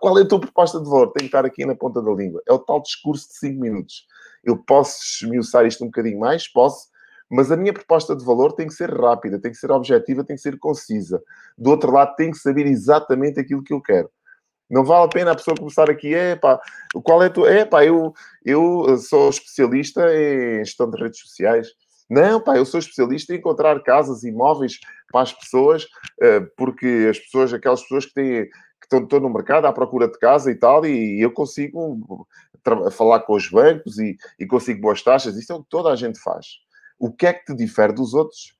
qual 0.00 0.18
é 0.18 0.22
a 0.22 0.26
tua 0.26 0.40
proposta 0.40 0.80
de 0.80 0.88
valor? 0.88 1.12
Tem 1.12 1.20
que 1.20 1.26
estar 1.26 1.44
aqui 1.44 1.66
na 1.66 1.74
ponta 1.74 2.00
da 2.00 2.10
língua. 2.10 2.42
É 2.48 2.52
o 2.54 2.58
tal 2.58 2.80
discurso 2.80 3.28
de 3.28 3.34
5 3.34 3.60
minutos. 3.60 4.06
Eu 4.42 4.56
posso 4.56 4.98
esmiuçar 5.22 5.66
isto 5.66 5.84
um 5.84 5.88
bocadinho 5.88 6.18
mais? 6.18 6.48
Posso 6.48 6.90
mas 7.32 7.50
a 7.50 7.56
minha 7.56 7.72
proposta 7.72 8.14
de 8.14 8.22
valor 8.22 8.52
tem 8.52 8.66
que 8.66 8.74
ser 8.74 8.90
rápida, 8.90 9.40
tem 9.40 9.50
que 9.50 9.56
ser 9.56 9.70
objetiva, 9.70 10.22
tem 10.22 10.36
que 10.36 10.42
ser 10.42 10.58
concisa. 10.58 11.22
Do 11.56 11.70
outro 11.70 11.90
lado, 11.90 12.14
tem 12.14 12.30
que 12.30 12.36
saber 12.36 12.66
exatamente 12.66 13.40
aquilo 13.40 13.64
que 13.64 13.72
eu 13.72 13.80
quero. 13.80 14.10
Não 14.70 14.84
vale 14.84 15.06
a 15.06 15.08
pena 15.08 15.32
a 15.32 15.34
pessoa 15.34 15.56
começar 15.56 15.88
aqui, 15.88 16.14
é 16.14 16.36
pá, 16.36 16.60
qual 17.02 17.22
é 17.22 17.30
tu? 17.30 17.46
É 17.46 17.64
pá, 17.64 17.86
eu, 17.86 18.12
eu 18.44 18.98
sou 18.98 19.30
especialista 19.30 20.02
em 20.14 20.62
gestão 20.62 20.90
de 20.90 21.02
redes 21.02 21.20
sociais. 21.20 21.68
Não, 22.10 22.40
pá, 22.40 22.56
eu 22.56 22.66
sou 22.66 22.78
especialista 22.78 23.34
em 23.34 23.38
encontrar 23.38 23.82
casas, 23.82 24.22
imóveis 24.22 24.78
para 25.10 25.22
as 25.22 25.32
pessoas, 25.32 25.86
eh, 26.20 26.40
porque 26.56 27.08
as 27.10 27.18
pessoas, 27.18 27.52
aquelas 27.52 27.82
pessoas 27.82 28.06
que 28.06 28.14
têm 28.14 28.48
que 28.82 28.86
estão, 28.86 29.02
estão 29.02 29.20
no 29.20 29.30
mercado 29.30 29.66
à 29.66 29.72
procura 29.72 30.08
de 30.08 30.18
casa 30.18 30.50
e 30.50 30.56
tal, 30.56 30.84
e 30.84 31.20
eu 31.22 31.30
consigo 31.30 32.26
falar 32.90 33.20
com 33.20 33.34
os 33.34 33.48
bancos 33.48 33.98
e, 33.98 34.16
e 34.38 34.46
consigo 34.46 34.80
boas 34.80 35.02
taxas. 35.02 35.36
Isso 35.36 35.52
é 35.52 35.56
o 35.56 35.62
que 35.62 35.70
toda 35.70 35.90
a 35.90 35.96
gente 35.96 36.18
faz. 36.18 36.46
O 36.98 37.12
que 37.12 37.26
é 37.26 37.32
que 37.32 37.44
te 37.44 37.54
difere 37.54 37.92
dos 37.92 38.12
outros? 38.14 38.56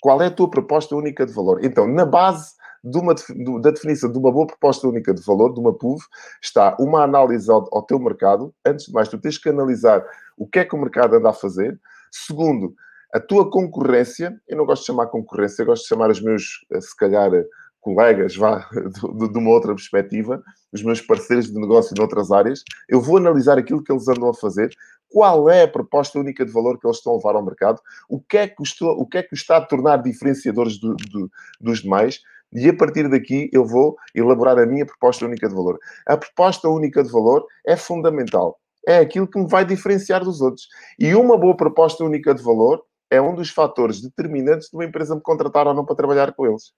Qual 0.00 0.20
é 0.20 0.26
a 0.26 0.30
tua 0.30 0.50
proposta 0.50 0.96
única 0.96 1.24
de 1.24 1.32
valor? 1.32 1.64
Então, 1.64 1.86
na 1.86 2.04
base 2.04 2.54
de 2.82 2.98
uma, 2.98 3.14
da 3.60 3.70
definição 3.70 4.10
de 4.10 4.18
uma 4.18 4.32
boa 4.32 4.46
proposta 4.46 4.88
única 4.88 5.14
de 5.14 5.22
valor, 5.22 5.54
de 5.54 5.60
uma 5.60 5.72
PUV, 5.72 6.02
está 6.42 6.76
uma 6.80 7.02
análise 7.02 7.50
ao, 7.50 7.68
ao 7.72 7.82
teu 7.82 7.98
mercado. 7.98 8.52
Antes 8.66 8.86
de 8.86 8.92
mais, 8.92 9.08
tu 9.08 9.18
tens 9.18 9.38
que 9.38 9.48
analisar 9.48 10.04
o 10.36 10.46
que 10.46 10.58
é 10.58 10.64
que 10.64 10.74
o 10.74 10.78
mercado 10.78 11.14
anda 11.14 11.30
a 11.30 11.32
fazer. 11.32 11.80
Segundo, 12.12 12.74
a 13.12 13.18
tua 13.18 13.50
concorrência. 13.50 14.38
Eu 14.46 14.56
não 14.56 14.66
gosto 14.66 14.82
de 14.82 14.86
chamar 14.86 15.06
concorrência, 15.06 15.62
eu 15.62 15.66
gosto 15.66 15.82
de 15.82 15.88
chamar 15.88 16.10
os 16.10 16.20
meus, 16.20 16.64
eh, 16.70 16.80
se 16.80 16.96
calhar, 16.96 17.32
eh, 17.34 17.44
colegas, 17.80 18.36
vá, 18.36 18.68
de, 18.70 19.32
de, 19.32 19.38
uma 19.38 19.50
outra 19.50 19.74
perspectiva, 19.74 20.42
os 20.72 20.82
meus 20.82 21.00
parceiros 21.00 21.46
de 21.46 21.58
negócio 21.58 21.96
noutras 21.96 22.30
áreas. 22.30 22.62
Eu 22.88 23.00
vou 23.00 23.16
analisar 23.16 23.58
aquilo 23.58 23.82
que 23.82 23.90
eles 23.90 24.06
andam 24.08 24.28
a 24.28 24.34
fazer, 24.34 24.70
qual 25.08 25.48
é 25.50 25.64
a 25.64 25.68
proposta 25.68 26.18
única 26.18 26.44
de 26.44 26.52
valor 26.52 26.78
que 26.78 26.86
eles 26.86 26.98
estão 26.98 27.12
a 27.12 27.16
levar 27.16 27.34
ao 27.34 27.44
mercado, 27.44 27.80
o 28.08 28.20
que 28.20 28.38
é 28.38 28.48
que, 28.48 28.62
estou, 28.62 28.90
o 28.98 29.06
que, 29.06 29.18
é 29.18 29.22
que 29.22 29.34
está 29.34 29.56
a 29.58 29.64
tornar 29.64 30.02
diferenciadores 30.02 30.78
do, 30.78 30.94
do, 30.94 31.30
dos 31.60 31.82
demais, 31.82 32.20
e 32.52 32.68
a 32.68 32.76
partir 32.76 33.08
daqui 33.08 33.50
eu 33.52 33.64
vou 33.64 33.96
elaborar 34.14 34.58
a 34.58 34.66
minha 34.66 34.86
proposta 34.86 35.24
única 35.24 35.48
de 35.48 35.54
valor. 35.54 35.78
A 36.06 36.16
proposta 36.16 36.68
única 36.68 37.02
de 37.02 37.10
valor 37.10 37.46
é 37.66 37.76
fundamental. 37.76 38.58
É 38.86 38.98
aquilo 38.98 39.28
que 39.28 39.38
me 39.38 39.48
vai 39.48 39.64
diferenciar 39.64 40.24
dos 40.24 40.40
outros. 40.40 40.68
E 40.98 41.14
uma 41.14 41.38
boa 41.38 41.56
proposta 41.56 42.04
única 42.04 42.34
de 42.34 42.42
valor 42.42 42.82
é 43.10 43.20
um 43.20 43.34
dos 43.34 43.50
fatores 43.50 44.00
determinantes 44.00 44.68
de 44.68 44.76
uma 44.76 44.84
empresa 44.84 45.14
me 45.14 45.20
contratar 45.20 45.66
ou 45.66 45.74
não 45.74 45.84
para 45.84 45.96
trabalhar 45.96 46.32
com 46.32 46.46
eles. 46.46 46.72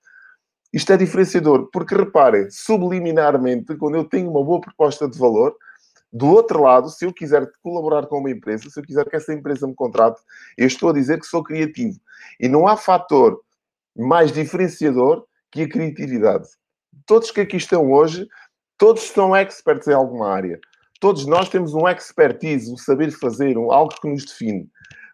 Isto 0.73 0.93
é 0.93 0.97
diferenciador, 0.97 1.69
porque 1.73 1.95
reparem, 1.95 2.51
subliminarmente, 2.51 3.77
quando 3.77 3.95
eu 3.95 4.05
tenho 4.05 4.29
uma 4.29 4.45
boa 4.45 4.61
proposta 4.61 5.09
de 5.09 5.17
valor, 5.17 5.57
do 6.13 6.27
outro 6.27 6.61
lado, 6.61 6.89
se 6.91 7.05
eu 7.05 7.13
quiser 7.13 7.49
colaborar 7.63 8.07
com 8.07 8.19
uma 8.19 8.31
empresa, 8.31 8.69
se 8.69 8.79
eu 8.79 8.85
quiser 8.85 9.09
que 9.09 9.17
essa 9.17 9.33
empresa 9.33 9.67
me 9.67 9.75
contrate, 9.75 10.21
eu 10.59 10.67
estou 10.67 10.91
a 10.91 10.93
dizer 10.93 11.19
que 11.21 11.27
sou 11.27 11.43
criativo. 11.43 11.99
E 12.39 12.49
não 12.49 12.67
há 12.67 12.77
fator 12.77 13.41
mais 13.97 14.33
diferenciador 14.33 15.25
que 15.51 15.63
a 15.63 15.69
criatividade. 15.69 16.49
Todos 17.07 17.31
que 17.31 17.41
aqui 17.41 17.57
estão 17.57 17.91
hoje, 17.93 18.27
todos 18.77 19.03
são 19.03 19.35
experts 19.37 19.89
em 19.89 19.93
alguma 19.93 20.29
área. 20.29 20.61
Todos 21.01 21.27
nós 21.27 21.49
temos 21.49 21.75
um 21.75 21.89
expertise, 21.89 22.73
um 22.73 22.77
saber 22.77 23.11
fazer, 23.11 23.59
um, 23.59 23.71
algo 23.71 23.95
que 24.01 24.09
nos 24.09 24.25
define. 24.25 24.69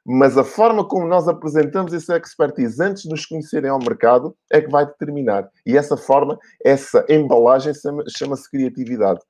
Mas 0.05 0.39
a 0.39 0.45
forma 0.45 0.85
como 0.85 1.07
nós 1.07 1.29
apresentamos 1.29 1.93
esse 1.93 2.13
expertise 2.17 2.83
antes 2.83 3.03
de 3.03 3.11
nos 3.11 3.27
conhecerem 3.27 3.71
ao 3.71 3.79
mercado 3.79 4.35
é 4.51 4.61
que 4.61 4.71
vai 4.71 4.87
determinar. 4.87 5.49
E 5.67 5.77
essa 5.77 5.97
forma, 5.97 6.39
essa 6.65 7.05
embalagem 7.09 7.73
chama-se 8.17 8.51
criatividade. 8.51 9.21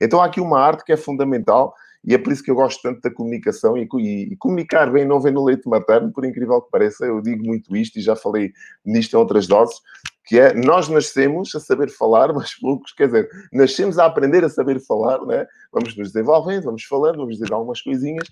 Então 0.00 0.20
há 0.20 0.26
aqui 0.26 0.40
uma 0.40 0.60
arte 0.60 0.84
que 0.84 0.92
é 0.92 0.96
fundamental 0.96 1.74
e 2.04 2.14
é 2.14 2.18
por 2.18 2.32
isso 2.32 2.42
que 2.42 2.50
eu 2.50 2.54
gosto 2.54 2.80
tanto 2.80 3.00
da 3.00 3.10
comunicação 3.10 3.76
e, 3.76 3.88
e, 3.98 4.32
e, 4.32 4.36
comunicar 4.36 4.90
bem 4.90 5.04
não 5.04 5.20
vem 5.20 5.32
no 5.32 5.44
leite 5.44 5.68
materno, 5.68 6.12
por 6.12 6.24
incrível 6.24 6.60
que 6.62 6.70
pareça, 6.70 7.04
eu 7.04 7.20
digo 7.20 7.44
muito 7.44 7.76
isto 7.76 7.98
e 7.98 8.02
já 8.02 8.14
falei 8.14 8.52
nisto 8.84 9.14
em 9.14 9.16
outras 9.18 9.46
doses, 9.46 9.80
que 10.28 10.38
é 10.38 10.52
nós 10.52 10.90
nascemos 10.90 11.54
a 11.54 11.60
saber 11.60 11.90
falar, 11.90 12.32
mas 12.34 12.54
poucos, 12.54 12.92
quer 12.92 13.06
dizer, 13.06 13.28
nascemos 13.50 13.98
a 13.98 14.04
aprender 14.04 14.44
a 14.44 14.50
saber 14.50 14.78
falar, 14.80 15.24
né? 15.24 15.46
vamos 15.72 15.96
nos 15.96 16.12
desenvolvendo, 16.12 16.64
vamos 16.64 16.84
falando, 16.84 17.16
vamos 17.16 17.38
dizer 17.38 17.52
algumas 17.52 17.80
coisinhas, 17.80 18.28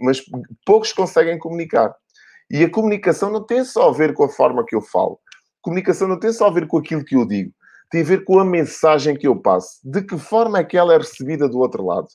mas, 0.00 0.22
poucos 0.64 0.92
conseguem 0.92 1.38
comunicar. 1.38 1.94
E 2.50 2.64
a 2.64 2.70
comunicação 2.70 3.30
não 3.30 3.44
tem 3.44 3.62
só 3.64 3.90
a 3.90 3.92
ver 3.92 4.14
com 4.14 4.24
a 4.24 4.28
forma 4.28 4.64
que 4.66 4.74
eu 4.74 4.80
falo, 4.80 5.20
comunicação 5.60 6.08
não 6.08 6.18
tem 6.18 6.32
só 6.32 6.46
a 6.46 6.50
ver 6.50 6.66
com 6.66 6.78
aquilo 6.78 7.04
que 7.04 7.14
eu 7.14 7.26
digo, 7.26 7.52
tem 7.90 8.00
a 8.00 8.04
ver 8.04 8.24
com 8.24 8.38
a 8.40 8.44
mensagem 8.44 9.14
que 9.14 9.28
eu 9.28 9.36
passo. 9.36 9.78
De 9.84 10.02
que 10.02 10.16
forma 10.16 10.58
é 10.58 10.64
que 10.64 10.78
ela 10.78 10.94
é 10.94 10.98
recebida 10.98 11.48
do 11.48 11.58
outro 11.58 11.84
lado? 11.84 12.08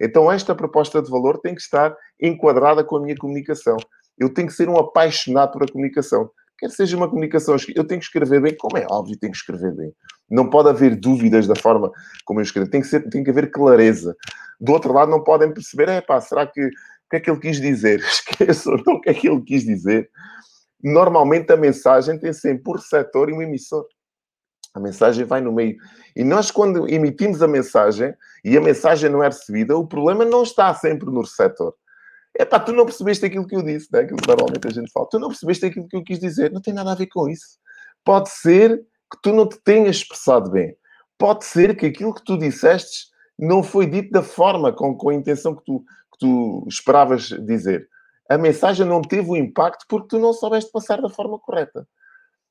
Então, 0.00 0.30
esta 0.30 0.54
proposta 0.54 1.02
de 1.02 1.10
valor 1.10 1.38
tem 1.38 1.54
que 1.54 1.60
estar 1.60 1.94
enquadrada 2.20 2.84
com 2.84 2.96
a 2.96 3.00
minha 3.00 3.16
comunicação. 3.16 3.76
Eu 4.18 4.32
tenho 4.32 4.48
que 4.48 4.54
ser 4.54 4.68
um 4.68 4.76
apaixonado 4.76 5.52
por 5.52 5.64
a 5.64 5.72
comunicação. 5.72 6.30
Quer 6.58 6.70
seja 6.70 6.96
uma 6.96 7.08
comunicação, 7.08 7.56
eu 7.74 7.84
tenho 7.84 8.00
que 8.00 8.06
escrever 8.06 8.40
bem, 8.40 8.56
como 8.56 8.78
é 8.78 8.86
óbvio, 8.88 9.18
tenho 9.18 9.32
que 9.32 9.38
escrever 9.38 9.74
bem. 9.74 9.92
Não 10.30 10.48
pode 10.48 10.68
haver 10.68 10.94
dúvidas 10.96 11.46
da 11.46 11.56
forma 11.56 11.90
como 12.24 12.40
eu 12.40 12.44
escrevo, 12.44 12.70
tem 12.70 12.80
que, 12.80 12.86
ser, 12.86 13.08
tem 13.08 13.24
que 13.24 13.30
haver 13.30 13.50
clareza. 13.50 14.16
Do 14.60 14.72
outro 14.72 14.92
lado, 14.92 15.10
não 15.10 15.22
podem 15.22 15.52
perceber, 15.52 15.88
é 15.88 16.00
pá, 16.00 16.20
será 16.20 16.46
que 16.46 16.64
o 16.64 16.70
que 17.10 17.16
é 17.16 17.20
que 17.20 17.30
ele 17.30 17.40
quis 17.40 17.60
dizer? 17.60 18.00
Esqueçam, 18.06 18.76
não 18.86 18.94
o 18.94 19.00
que 19.00 19.10
é 19.10 19.14
que 19.14 19.28
ele 19.28 19.42
quis 19.42 19.64
dizer. 19.64 20.08
Normalmente 20.82 21.52
a 21.52 21.56
mensagem 21.56 22.18
tem 22.18 22.32
sempre 22.32 22.62
um 22.70 22.76
receptor 22.76 23.28
e 23.28 23.32
um 23.32 23.42
emissor. 23.42 23.86
A 24.74 24.80
mensagem 24.80 25.24
vai 25.24 25.40
no 25.40 25.52
meio. 25.52 25.76
E 26.16 26.24
nós, 26.24 26.50
quando 26.50 26.88
emitimos 26.88 27.42
a 27.42 27.48
mensagem 27.48 28.14
e 28.44 28.56
a 28.56 28.60
mensagem 28.60 29.08
não 29.08 29.22
é 29.22 29.26
recebida, 29.26 29.76
o 29.76 29.86
problema 29.86 30.24
não 30.24 30.42
está 30.42 30.74
sempre 30.74 31.06
no 31.10 31.20
receptor. 31.20 31.74
É 32.36 32.44
pá, 32.44 32.58
tu 32.58 32.72
não 32.72 32.84
percebeste 32.84 33.24
aquilo 33.24 33.46
que 33.46 33.54
eu 33.54 33.62
disse, 33.62 33.88
né? 33.92 34.00
aquilo 34.00 34.18
que 34.18 34.28
normalmente 34.28 34.66
a 34.66 34.70
gente 34.70 34.90
fala. 34.90 35.08
Tu 35.08 35.18
não 35.18 35.28
percebeste 35.28 35.66
aquilo 35.66 35.88
que 35.88 35.96
eu 35.96 36.02
quis 36.02 36.18
dizer. 36.18 36.50
Não 36.50 36.60
tem 36.60 36.74
nada 36.74 36.92
a 36.92 36.94
ver 36.94 37.06
com 37.06 37.28
isso. 37.28 37.58
Pode 38.04 38.28
ser 38.30 38.84
que 39.10 39.22
tu 39.22 39.32
não 39.32 39.48
te 39.48 39.56
tenhas 39.62 39.96
expressado 39.96 40.50
bem. 40.50 40.76
Pode 41.16 41.44
ser 41.44 41.76
que 41.76 41.86
aquilo 41.86 42.12
que 42.12 42.24
tu 42.24 42.36
disseste 42.36 43.08
não 43.38 43.62
foi 43.62 43.86
dito 43.86 44.10
da 44.10 44.22
forma, 44.22 44.72
com, 44.72 44.96
com 44.96 45.10
a 45.10 45.14
intenção 45.14 45.54
que 45.54 45.64
tu, 45.64 45.80
que 46.12 46.18
tu 46.18 46.66
esperavas 46.68 47.28
dizer. 47.28 47.88
A 48.28 48.36
mensagem 48.38 48.86
não 48.86 49.02
teve 49.02 49.30
o 49.30 49.36
impacto 49.36 49.84
porque 49.88 50.08
tu 50.08 50.18
não 50.18 50.32
soubeste 50.32 50.72
passar 50.72 51.00
da 51.00 51.08
forma 51.08 51.38
correta. 51.38 51.86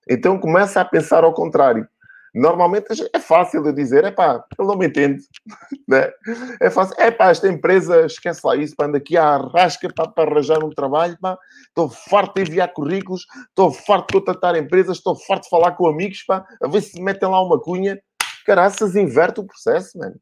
Então 0.10 0.40
começa 0.40 0.80
a 0.82 0.86
pensar 0.86 1.24
ao 1.24 1.34
contrário. 1.34 1.88
Normalmente 2.34 2.88
é 3.14 3.20
fácil 3.20 3.62
de 3.62 3.72
dizer, 3.72 4.04
é 4.04 4.12
pá, 4.12 4.44
ele 4.58 4.68
não 4.68 4.76
me 4.76 4.88
entende. 4.88 5.24
né? 5.88 6.12
É 6.60 6.70
fácil, 6.70 6.96
é 6.98 7.12
pá, 7.12 7.30
esta 7.30 7.48
empresa, 7.48 8.08
esquece 8.08 8.42
lá 8.44 8.56
isso, 8.56 8.74
anda 8.82 8.98
aqui 8.98 9.16
à 9.16 9.38
rasca 9.38 9.88
para, 9.94 10.10
para 10.10 10.32
arranjar 10.32 10.64
um 10.64 10.72
trabalho, 10.72 11.16
pá. 11.22 11.38
Estou 11.68 11.90
farto 11.90 12.34
de 12.36 12.50
enviar 12.50 12.74
currículos, 12.74 13.26
estou 13.50 13.72
farto 13.72 14.08
de 14.08 14.14
contratar 14.20 14.56
empresas, 14.56 14.98
estou 14.98 15.16
farto 15.16 15.44
de 15.44 15.50
falar 15.50 15.74
com 15.74 15.88
amigos, 15.88 16.24
pá, 16.24 16.44
a 16.62 16.68
ver 16.68 16.82
se 16.82 17.00
metem 17.00 17.30
lá 17.30 17.40
uma 17.40 17.62
cunha. 17.62 18.02
Caraças, 18.48 18.96
inverte 18.96 19.40
o 19.40 19.46
processo, 19.46 19.98
mano. 19.98 20.16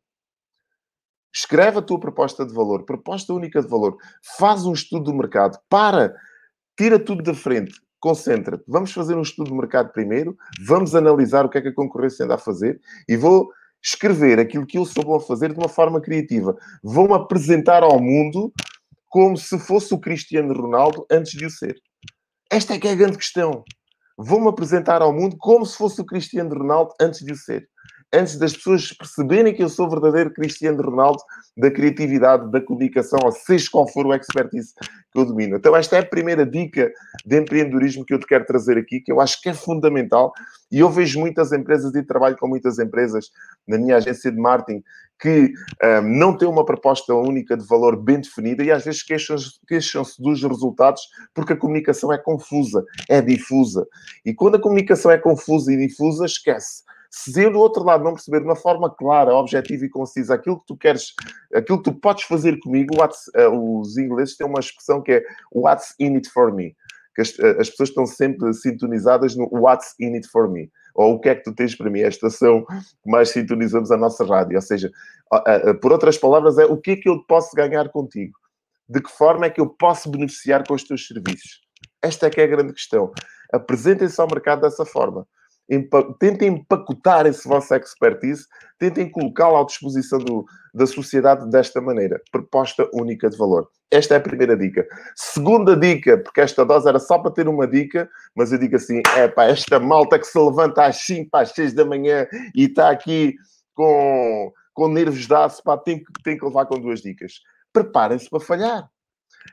Escreve 1.33 1.79
a 1.79 1.81
tua 1.81 1.97
proposta 1.97 2.45
de 2.45 2.53
valor, 2.53 2.83
proposta 2.83 3.33
única 3.33 3.61
de 3.61 3.69
valor. 3.69 3.95
Faz 4.37 4.65
um 4.65 4.73
estudo 4.73 5.05
do 5.05 5.13
mercado. 5.13 5.57
Para, 5.69 6.13
tira 6.77 6.99
tudo 6.99 7.23
da 7.23 7.33
frente 7.33 7.73
concentra-te. 8.01 8.63
Vamos 8.67 8.91
fazer 8.91 9.15
um 9.15 9.21
estudo 9.21 9.51
de 9.51 9.55
mercado 9.55 9.93
primeiro, 9.93 10.35
vamos 10.65 10.93
analisar 10.95 11.45
o 11.45 11.49
que 11.49 11.59
é 11.59 11.61
que 11.61 11.69
a 11.69 11.73
concorrência 11.73 12.25
anda 12.25 12.35
a 12.35 12.39
fazer 12.39 12.81
e 13.07 13.15
vou 13.15 13.49
escrever 13.81 14.39
aquilo 14.39 14.65
que 14.65 14.77
eu 14.77 14.85
sou 14.85 15.03
bom 15.03 15.15
a 15.15 15.21
fazer 15.21 15.53
de 15.53 15.59
uma 15.59 15.69
forma 15.69 16.01
criativa. 16.01 16.57
Vou-me 16.83 17.13
apresentar 17.13 17.83
ao 17.83 17.99
mundo 18.01 18.51
como 19.07 19.37
se 19.37 19.57
fosse 19.59 19.93
o 19.93 19.99
Cristiano 19.99 20.53
Ronaldo 20.53 21.05
antes 21.09 21.31
de 21.33 21.45
o 21.45 21.49
ser. 21.49 21.75
Esta 22.51 22.73
é 22.73 22.79
que 22.79 22.87
é 22.87 22.91
a 22.91 22.95
grande 22.95 23.17
questão. 23.17 23.63
Vou-me 24.17 24.49
apresentar 24.49 25.01
ao 25.01 25.13
mundo 25.13 25.37
como 25.39 25.65
se 25.65 25.77
fosse 25.77 26.01
o 26.01 26.05
Cristiano 26.05 26.53
Ronaldo 26.53 26.93
antes 26.99 27.23
de 27.25 27.31
o 27.31 27.35
ser 27.35 27.67
antes 28.13 28.37
das 28.37 28.53
pessoas 28.53 28.91
perceberem 28.91 29.53
que 29.53 29.63
eu 29.63 29.69
sou 29.69 29.87
o 29.87 29.89
verdadeiro 29.89 30.33
Cristiano 30.33 30.81
Ronaldo 30.81 31.19
da 31.57 31.71
criatividade, 31.71 32.51
da 32.51 32.59
comunicação, 32.59 33.19
ou 33.23 33.31
seja 33.31 33.69
qual 33.71 33.87
for 33.87 34.05
o 34.05 34.13
expertise 34.13 34.73
que 35.11 35.19
eu 35.19 35.25
domino. 35.25 35.57
Então, 35.57 35.75
esta 35.75 35.95
é 35.95 35.99
a 35.99 36.05
primeira 36.05 36.45
dica 36.45 36.91
de 37.25 37.39
empreendedorismo 37.39 38.05
que 38.05 38.13
eu 38.13 38.19
te 38.19 38.25
quero 38.25 38.45
trazer 38.45 38.77
aqui, 38.77 38.99
que 38.99 39.11
eu 39.11 39.21
acho 39.21 39.41
que 39.41 39.49
é 39.49 39.53
fundamental. 39.53 40.33
E 40.71 40.79
eu 40.79 40.89
vejo 40.89 41.19
muitas 41.19 41.51
empresas 41.51 41.93
e 41.95 42.03
trabalho 42.03 42.37
com 42.37 42.47
muitas 42.47 42.79
empresas 42.79 43.29
na 43.67 43.77
minha 43.77 43.97
agência 43.97 44.31
de 44.31 44.37
marketing 44.37 44.83
que 45.19 45.53
um, 45.83 46.17
não 46.17 46.35
têm 46.35 46.47
uma 46.47 46.65
proposta 46.65 47.13
única 47.13 47.55
de 47.55 47.65
valor 47.67 47.95
bem 47.95 48.19
definida 48.19 48.63
e 48.63 48.71
às 48.71 48.83
vezes 48.83 49.03
queixam-se 49.03 49.51
queixam 49.67 50.03
dos 50.17 50.41
resultados 50.41 51.03
porque 51.33 51.53
a 51.53 51.57
comunicação 51.57 52.11
é 52.11 52.17
confusa, 52.17 52.83
é 53.07 53.21
difusa. 53.21 53.85
E 54.25 54.33
quando 54.33 54.55
a 54.55 54.61
comunicação 54.61 55.11
é 55.11 55.19
confusa 55.19 55.71
e 55.71 55.77
difusa, 55.77 56.25
esquece 56.25 56.81
se 57.13 57.43
eu 57.43 57.51
do 57.51 57.59
outro 57.59 57.83
lado 57.83 58.05
não 58.05 58.13
perceber 58.13 58.39
de 58.39 58.45
uma 58.45 58.55
forma 58.55 58.89
clara, 58.89 59.35
objetiva 59.35 59.85
e 59.85 59.89
concisa 59.89 60.33
aquilo 60.33 60.57
que 60.61 60.65
tu 60.65 60.77
queres, 60.77 61.13
aquilo 61.53 61.79
que 61.79 61.91
tu 61.91 61.93
podes 61.93 62.23
fazer 62.23 62.57
comigo, 62.59 62.95
uh, 63.03 63.79
os 63.79 63.97
ingleses 63.97 64.37
têm 64.37 64.47
uma 64.47 64.61
expressão 64.61 65.01
que 65.01 65.11
é 65.11 65.23
What's 65.53 65.93
in 65.99 66.15
it 66.15 66.29
for 66.29 66.53
me? 66.53 66.73
Que 67.13 67.21
as, 67.21 67.37
uh, 67.37 67.59
as, 67.59 67.69
pessoas 67.69 67.89
estão 67.89 68.05
sempre 68.05 68.53
sintonizadas 68.53 69.35
no 69.35 69.49
What's 69.51 69.93
in 69.99 70.13
it 70.15 70.25
for 70.29 70.49
me? 70.49 70.71
Ou 70.95 71.15
o 71.15 71.19
que 71.19 71.27
é 71.27 71.35
que 71.35 71.43
tu 71.43 71.53
tens 71.53 71.75
para 71.75 71.89
mim? 71.89 71.99
É 71.99 72.05
a 72.05 72.09
estação 72.09 72.65
que 72.65 73.11
mais 73.11 73.29
sintonizamos 73.29 73.91
a 73.91 73.97
nossa 73.97 74.25
rádio. 74.25 74.55
Ou 74.55 74.61
seja, 74.61 74.89
uh, 75.33 75.77
por 75.81 75.91
outras 75.91 76.17
palavras, 76.17 76.57
é 76.57 76.65
o 76.65 76.77
que 76.77 76.91
é 76.91 76.95
que 76.95 77.09
eu 77.09 77.21
posso 77.25 77.53
ganhar 77.53 77.89
contigo? 77.89 78.39
De 78.87 79.01
que 79.01 79.11
forma 79.11 79.47
é 79.47 79.49
que 79.49 79.59
eu 79.59 79.67
posso 79.67 80.09
beneficiar 80.09 80.65
com 80.65 80.73
os 80.73 80.83
teus 80.85 81.05
serviços? 81.05 81.59
Esta 82.01 82.27
é 82.27 82.29
que 82.29 82.39
é 82.39 82.45
a 82.45 82.47
grande 82.47 82.71
questão. 82.71 83.11
Apresentem-se 83.51 84.19
ao 84.21 84.27
mercado 84.27 84.61
dessa 84.61 84.85
forma 84.85 85.27
tentem 86.19 86.49
empacotar 86.49 87.25
esse 87.25 87.47
vosso 87.47 87.73
expertise, 87.73 88.45
tentem 88.77 89.09
colocá-lo 89.09 89.57
à 89.57 89.63
disposição 89.63 90.19
do, 90.19 90.45
da 90.73 90.85
sociedade 90.85 91.49
desta 91.49 91.79
maneira. 91.79 92.21
Proposta 92.31 92.89
única 92.93 93.29
de 93.29 93.37
valor. 93.37 93.69
Esta 93.89 94.15
é 94.15 94.17
a 94.17 94.21
primeira 94.21 94.57
dica. 94.57 94.85
Segunda 95.15 95.75
dica, 95.75 96.17
porque 96.17 96.41
esta 96.41 96.65
dose 96.65 96.89
era 96.89 96.99
só 96.99 97.19
para 97.19 97.31
ter 97.31 97.47
uma 97.47 97.67
dica, 97.67 98.09
mas 98.35 98.51
eu 98.51 98.57
digo 98.57 98.75
assim: 98.75 99.01
é 99.15 99.27
pá, 99.27 99.45
esta 99.45 99.79
malta 99.79 100.19
que 100.19 100.25
se 100.25 100.37
levanta 100.37 100.85
às 100.85 100.97
5, 100.97 101.29
às 101.35 101.51
6 101.51 101.73
da 101.73 101.85
manhã 101.85 102.27
e 102.55 102.65
está 102.65 102.89
aqui 102.89 103.35
com, 103.73 104.51
com 104.73 104.87
nervos 104.89 105.25
de 105.25 105.33
aço, 105.33 105.63
pá, 105.63 105.77
tem, 105.77 106.03
tem 106.23 106.37
que 106.37 106.45
levar 106.45 106.65
com 106.65 106.79
duas 106.79 107.01
dicas. 107.01 107.33
Preparem-se 107.71 108.29
para 108.29 108.39
falhar. 108.39 108.89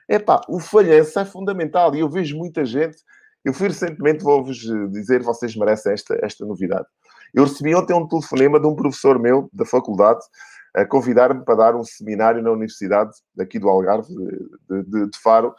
É 0.09 0.19
pá, 0.19 0.41
o 0.49 0.59
falhanço 0.59 1.19
é 1.19 1.25
fundamental 1.25 1.95
e 1.95 2.01
eu 2.01 2.09
vejo 2.09 2.37
muita 2.37 2.65
gente 2.65 2.99
eu 3.45 3.53
fui 3.53 3.69
recentemente, 3.69 4.23
vou-vos 4.23 4.69
eh, 4.69 4.87
dizer, 4.89 5.23
vocês 5.23 5.55
merecem 5.57 5.93
esta, 5.93 6.19
esta 6.23 6.45
novidade. 6.45 6.87
Eu 7.35 7.45
recebi 7.45 7.75
ontem 7.75 7.95
um 7.95 8.07
telefonema 8.07 8.59
de 8.59 8.67
um 8.67 8.75
professor 8.75 9.19
meu 9.19 9.49
da 9.53 9.65
faculdade 9.65 10.21
a 10.75 10.85
convidar-me 10.85 11.45
para 11.45 11.55
dar 11.55 11.77
um 11.77 11.85
seminário 11.85 12.43
na 12.43 12.51
Universidade 12.51 13.11
aqui 13.39 13.59
do 13.59 13.69
Algarve, 13.69 14.15
de, 14.15 14.83
de, 14.85 15.11
de 15.11 15.19
Faro, 15.23 15.55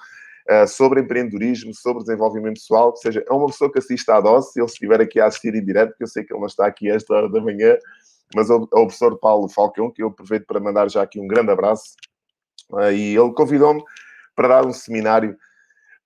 uh, 0.49 0.67
sobre 0.67 1.01
empreendedorismo, 1.01 1.73
sobre 1.73 2.03
desenvolvimento 2.03 2.55
pessoal. 2.55 2.89
Ou 2.89 2.95
seja, 2.95 3.23
é 3.27 3.33
uma 3.33 3.47
pessoa 3.47 3.71
que 3.71 3.79
assiste 3.79 4.09
à 4.09 4.19
dose, 4.19 4.51
se 4.51 4.59
ele 4.59 4.67
estiver 4.67 5.01
aqui 5.01 5.19
a 5.19 5.25
assistir 5.25 5.53
em 5.55 5.63
direto, 5.63 5.89
porque 5.89 6.03
eu 6.03 6.07
sei 6.07 6.23
que 6.23 6.33
ele 6.33 6.39
não 6.39 6.47
está 6.47 6.65
aqui 6.65 6.89
a 6.89 6.95
esta 6.95 7.13
hora 7.13 7.29
da 7.29 7.41
manhã, 7.41 7.77
mas 8.35 8.49
é 8.49 8.53
o, 8.53 8.67
professor 8.67 9.17
Paulo 9.19 9.49
Falcão, 9.49 9.91
que 9.91 10.03
eu 10.03 10.07
aproveito 10.07 10.45
para 10.45 10.59
mandar 10.59 10.89
já 10.89 11.01
aqui 11.01 11.19
um 11.19 11.27
grande 11.27 11.51
abraço. 11.51 11.95
Uh, 12.71 12.91
e 12.91 13.15
ele 13.15 13.33
convidou-me 13.33 13.83
para 14.35 14.47
dar 14.47 14.65
um 14.65 14.73
seminário 14.73 15.35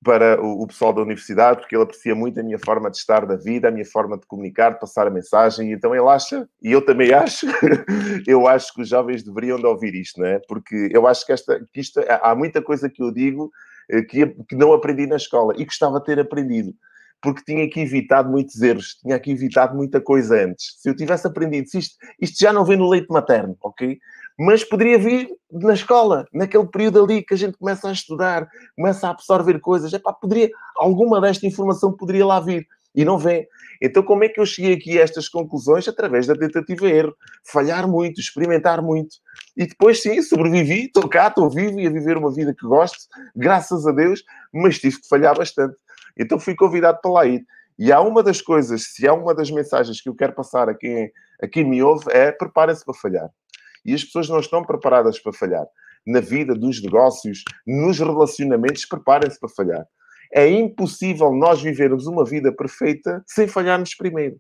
para 0.03 0.41
o, 0.41 0.67
pessoal 0.67 0.93
da 0.93 1.01
universidade, 1.01 1.61
porque 1.61 1.75
ele 1.75 1.83
aprecia 1.83 2.13
muito 2.13 2.39
a 2.39 2.43
minha 2.43 2.59
forma 2.59 2.91
de 2.91 2.97
estar 2.97 3.25
da 3.25 3.35
vida, 3.35 3.67
a 3.67 3.71
minha 3.71 3.85
forma 3.85 4.17
de 4.17 4.25
comunicar, 4.25 4.71
de 4.71 4.79
passar 4.79 5.07
a 5.07 5.09
mensagem, 5.09 5.69
e 5.69 5.73
então 5.73 5.95
ele 5.95 6.07
acha, 6.07 6.47
e 6.61 6.71
eu 6.71 6.85
também 6.85 7.13
acho, 7.13 7.47
eu 8.27 8.47
acho 8.47 8.73
que 8.73 8.81
os 8.81 8.89
jovens 8.89 9.23
deveriam 9.23 9.57
de 9.57 9.65
ouvir 9.65 9.95
isto, 9.95 10.19
não 10.19 10.27
é? 10.27 10.39
Porque 10.47 10.89
eu 10.91 11.07
acho 11.07 11.25
que, 11.25 11.31
esta, 11.31 11.65
que 11.71 11.79
isto, 11.79 12.01
há 12.07 12.35
muita 12.35 12.61
coisa 12.61 12.89
que 12.89 13.01
eu 13.01 13.11
digo 13.11 13.51
eh, 13.89 14.01
que, 14.01 14.27
que 14.47 14.55
não 14.55 14.73
aprendi 14.73 15.07
na 15.07 15.15
escola 15.15 15.53
e 15.57 15.65
gostava 15.65 15.99
de 15.99 16.05
ter 16.05 16.19
aprendido 16.19 16.73
porque 17.23 17.41
tinha 17.45 17.63
aqui 17.63 17.79
evitado 17.79 18.29
muitos 18.29 18.61
erros, 18.61 18.97
tinha 19.01 19.15
aqui 19.15 19.31
evitado 19.31 19.73
muita 19.73 20.01
coisa 20.01 20.43
antes. 20.43 20.75
Se 20.77 20.89
eu 20.89 20.95
tivesse 20.95 21.25
aprendido, 21.25 21.65
isto, 21.73 21.95
isto 22.19 22.37
já 22.37 22.51
não 22.51 22.65
vem 22.65 22.75
no 22.75 22.89
leite 22.89 23.07
materno, 23.09 23.55
ok? 23.63 23.97
Mas 24.37 24.63
poderia 24.63 24.97
vir 24.97 25.29
na 25.51 25.73
escola, 25.73 26.25
naquele 26.33 26.65
período 26.67 27.03
ali 27.03 27.23
que 27.23 27.33
a 27.33 27.37
gente 27.37 27.57
começa 27.57 27.89
a 27.89 27.91
estudar, 27.91 28.47
começa 28.75 29.07
a 29.07 29.11
absorver 29.11 29.59
coisas. 29.59 29.93
Epá, 29.93 30.11
poderia, 30.13 30.49
alguma 30.75 31.21
desta 31.21 31.45
informação 31.45 31.95
poderia 31.95 32.25
lá 32.25 32.39
vir 32.39 32.67
e 32.95 33.03
não 33.03 33.17
vem. 33.17 33.47
Então, 33.81 34.03
como 34.03 34.23
é 34.23 34.29
que 34.29 34.39
eu 34.39 34.45
cheguei 34.45 34.73
aqui 34.73 34.99
a 34.99 35.03
estas 35.03 35.27
conclusões? 35.27 35.87
Através 35.87 36.27
da 36.27 36.35
tentativa 36.35 36.87
erro. 36.87 37.15
Falhar 37.43 37.87
muito, 37.87 38.19
experimentar 38.19 38.81
muito. 38.81 39.15
E 39.57 39.65
depois, 39.65 40.01
sim, 40.01 40.21
sobrevivi, 40.21 40.85
estou 40.85 41.07
cá, 41.09 41.27
estou 41.27 41.49
vivo 41.49 41.79
e 41.79 41.87
a 41.87 41.89
viver 41.89 42.17
uma 42.17 42.31
vida 42.31 42.53
que 42.53 42.65
gosto, 42.65 42.97
graças 43.35 43.85
a 43.85 43.91
Deus, 43.91 44.23
mas 44.53 44.79
tive 44.79 45.01
que 45.01 45.07
falhar 45.07 45.35
bastante. 45.35 45.75
Então 46.17 46.39
fui 46.39 46.55
convidado 46.55 46.99
para 47.01 47.11
lá 47.11 47.25
ir. 47.25 47.43
E 47.77 47.91
há 47.91 47.99
uma 47.99 48.21
das 48.21 48.39
coisas, 48.39 48.93
se 48.93 49.07
há 49.07 49.13
uma 49.13 49.33
das 49.33 49.49
mensagens 49.49 49.99
que 49.99 50.07
eu 50.07 50.15
quero 50.15 50.33
passar 50.33 50.69
a 50.69 50.75
quem, 50.75 51.11
a 51.41 51.47
quem 51.47 51.67
me 51.67 51.81
ouve, 51.81 52.05
é 52.09 52.31
preparem-se 52.31 52.85
para 52.85 52.93
falhar. 52.93 53.29
E 53.85 53.93
as 53.93 54.03
pessoas 54.03 54.29
não 54.29 54.39
estão 54.39 54.63
preparadas 54.63 55.19
para 55.19 55.33
falhar. 55.33 55.65
Na 56.05 56.19
vida, 56.19 56.53
dos 56.53 56.81
negócios, 56.81 57.43
nos 57.65 57.99
relacionamentos, 57.99 58.85
preparem-se 58.85 59.39
para 59.39 59.49
falhar. 59.49 59.85
É 60.33 60.49
impossível 60.49 61.31
nós 61.31 61.61
vivermos 61.61 62.07
uma 62.07 62.25
vida 62.25 62.51
perfeita 62.51 63.23
sem 63.27 63.47
falharmos 63.47 63.95
primeiro. 63.95 64.37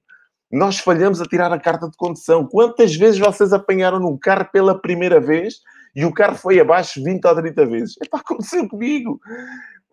Nós 0.51 0.79
falhamos 0.79 1.21
a 1.21 1.25
tirar 1.25 1.51
a 1.51 1.59
carta 1.59 1.89
de 1.89 1.97
condução. 1.97 2.47
Quantas 2.47 2.95
vezes 2.95 3.19
vocês 3.19 3.53
apanharam 3.53 3.99
num 3.99 4.17
carro 4.17 4.47
pela 4.51 4.79
primeira 4.79 5.19
vez 5.19 5.55
e 5.95 6.05
o 6.05 6.13
carro 6.13 6.35
foi 6.35 6.59
abaixo 6.59 7.03
20 7.03 7.25
ou 7.25 7.35
30 7.35 7.65
vezes. 7.65 7.95
Epá, 8.01 8.19
aconteceu 8.19 8.67
comigo 8.67 9.19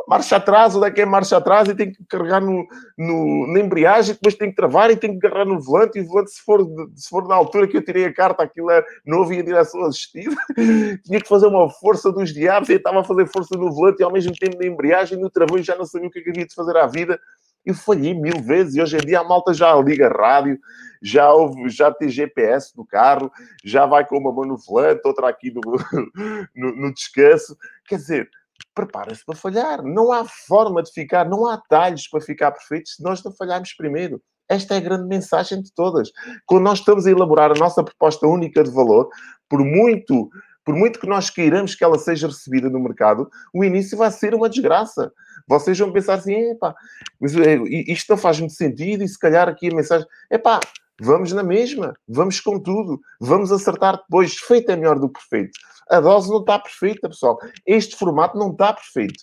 marcha 0.09 0.37
atrás, 0.37 0.75
onde 0.75 0.87
é 0.87 0.91
que 0.91 1.01
é 1.01 1.07
marcha 1.07 1.37
atrás 1.37 1.69
e 1.69 1.75
tem 1.75 1.93
que 1.93 2.05
carregar 2.09 2.41
no, 2.41 2.67
no, 2.97 3.53
na 3.53 3.61
embreagem, 3.61 4.15
depois 4.15 4.35
tem 4.35 4.51
que 4.51 4.57
travar 4.57 4.91
e 4.91 4.97
tem 4.97 5.19
que 5.19 5.27
agarrar 5.27 5.45
no 5.45 5.61
volante, 5.61 5.99
e 5.99 6.03
o 6.03 6.07
volante, 6.07 6.31
se 6.31 6.43
for, 6.43 6.61
se 6.95 7.09
for 7.09 7.27
na 7.27 7.35
altura 7.35 7.67
que 7.67 7.77
eu 7.77 7.85
tirei 7.85 8.05
a 8.05 8.13
carta, 8.13 8.43
aquilo 8.43 8.71
era, 8.71 8.85
não 9.05 9.23
havia 9.23 9.43
direção 9.43 9.83
assistida, 9.85 10.35
tinha 11.05 11.21
que 11.21 11.29
fazer 11.29 11.47
uma 11.47 11.71
força 11.71 12.11
dos 12.13 12.33
diabos, 12.33 12.69
e 12.69 12.75
estava 12.75 13.01
a 13.01 13.05
fazer 13.05 13.27
força 13.29 13.57
no 13.57 13.73
volante 13.73 14.01
e 14.01 14.05
ao 14.05 14.13
mesmo 14.13 14.33
tempo 14.33 14.59
na 14.59 14.67
embreagem, 14.67 15.19
no 15.19 15.31
travão, 15.31 15.59
e 15.59 15.63
já 15.63 15.77
não 15.77 15.85
sabia 15.85 16.09
o 16.09 16.11
que 16.11 16.19
é 16.19 16.31
havia 16.31 16.47
de 16.47 16.55
fazer 16.55 16.77
à 16.77 16.87
vida. 16.87 17.19
Eu 17.65 17.75
falhei 17.75 18.15
mil 18.15 18.43
vezes 18.43 18.75
e 18.75 18.81
hoje 18.81 18.97
em 18.97 19.01
dia 19.01 19.21
a 19.21 19.25
malta 19.25 19.53
já 19.53 19.75
liga 19.77 20.09
rádio, 20.09 20.59
já 21.03 21.31
houve, 21.33 21.69
já 21.69 21.93
tem 21.93 22.09
GPS 22.09 22.77
no 22.77 22.87
carro, 22.87 23.31
já 23.65 23.87
vai 23.87 24.07
com 24.07 24.19
uma 24.19 24.33
mão 24.33 24.45
no 24.45 24.57
volante, 24.57 25.03
outra 25.05 25.29
aqui 25.29 25.53
no, 25.53 25.61
no, 26.57 26.77
no 26.77 26.95
descanso. 26.95 27.57
Quer 27.87 27.97
dizer, 27.97 28.31
prepara-se 28.75 29.25
para 29.25 29.37
falhar. 29.37 29.83
Não 29.83 30.13
há 30.13 30.25
forma 30.25 30.83
de 30.83 30.93
ficar, 30.93 31.29
não 31.29 31.47
há 31.47 31.61
talhos 31.69 32.09
para 32.09 32.21
ficar 32.21 32.53
perfeito 32.53 32.89
se 32.89 33.03
nós 33.03 33.23
não 33.23 33.33
falharmos 33.33 33.75
primeiro. 33.75 34.21
Esta 34.49 34.75
é 34.75 34.79
a 34.79 34.81
grande 34.81 35.07
mensagem 35.07 35.63
de 35.63 35.73
todas. 35.73 36.11
Quando 36.45 36.65
nós 36.65 36.81
estamos 36.81 37.07
a 37.07 37.11
elaborar 37.11 37.53
a 37.53 37.55
nossa 37.55 37.85
proposta 37.85 38.27
única 38.27 38.65
de 38.65 38.71
valor, 38.71 39.09
por 39.49 39.61
muito, 39.65 40.29
por 40.65 40.75
muito 40.75 40.99
que 40.99 41.07
nós 41.07 41.31
queiramos 41.31 41.77
que 41.77 41.85
ela 41.85 41.99
seja 41.99 42.27
recebida 42.27 42.69
no 42.69 42.81
mercado, 42.81 43.31
o 43.55 43.65
início 43.65 43.97
vai 43.97 44.11
ser 44.11 44.35
uma 44.35 44.49
desgraça. 44.49 45.13
Vocês 45.47 45.79
vão 45.79 45.93
pensar 45.93 46.15
assim, 46.15 46.35
epá, 46.51 46.75
eh, 47.23 47.93
isto 47.93 48.11
não 48.11 48.17
faz 48.17 48.41
muito 48.41 48.55
sentido 48.55 49.05
e 49.05 49.09
se 49.09 49.19
calhar 49.19 49.49
aqui 49.49 49.69
a 49.69 49.75
mensagem, 49.75 50.07
epá, 50.31 50.59
vamos 51.01 51.33
na 51.33 51.43
mesma, 51.43 51.95
vamos 52.09 52.41
com 52.41 52.59
tudo, 52.61 53.01
vamos 53.21 53.51
acertar 53.51 53.97
depois. 53.97 54.35
Feito 54.35 54.71
é 54.71 54.77
melhor 54.77 54.99
do 54.99 55.09
que 55.09 55.21
perfeito. 55.21 55.59
A 55.91 56.01
dose 56.01 56.29
não 56.29 56.41
está 56.41 56.59
perfeita, 56.59 57.09
pessoal. 57.09 57.39
Este 57.67 57.97
formato 57.97 58.39
não 58.39 58.51
está 58.53 58.73
perfeito. 58.73 59.23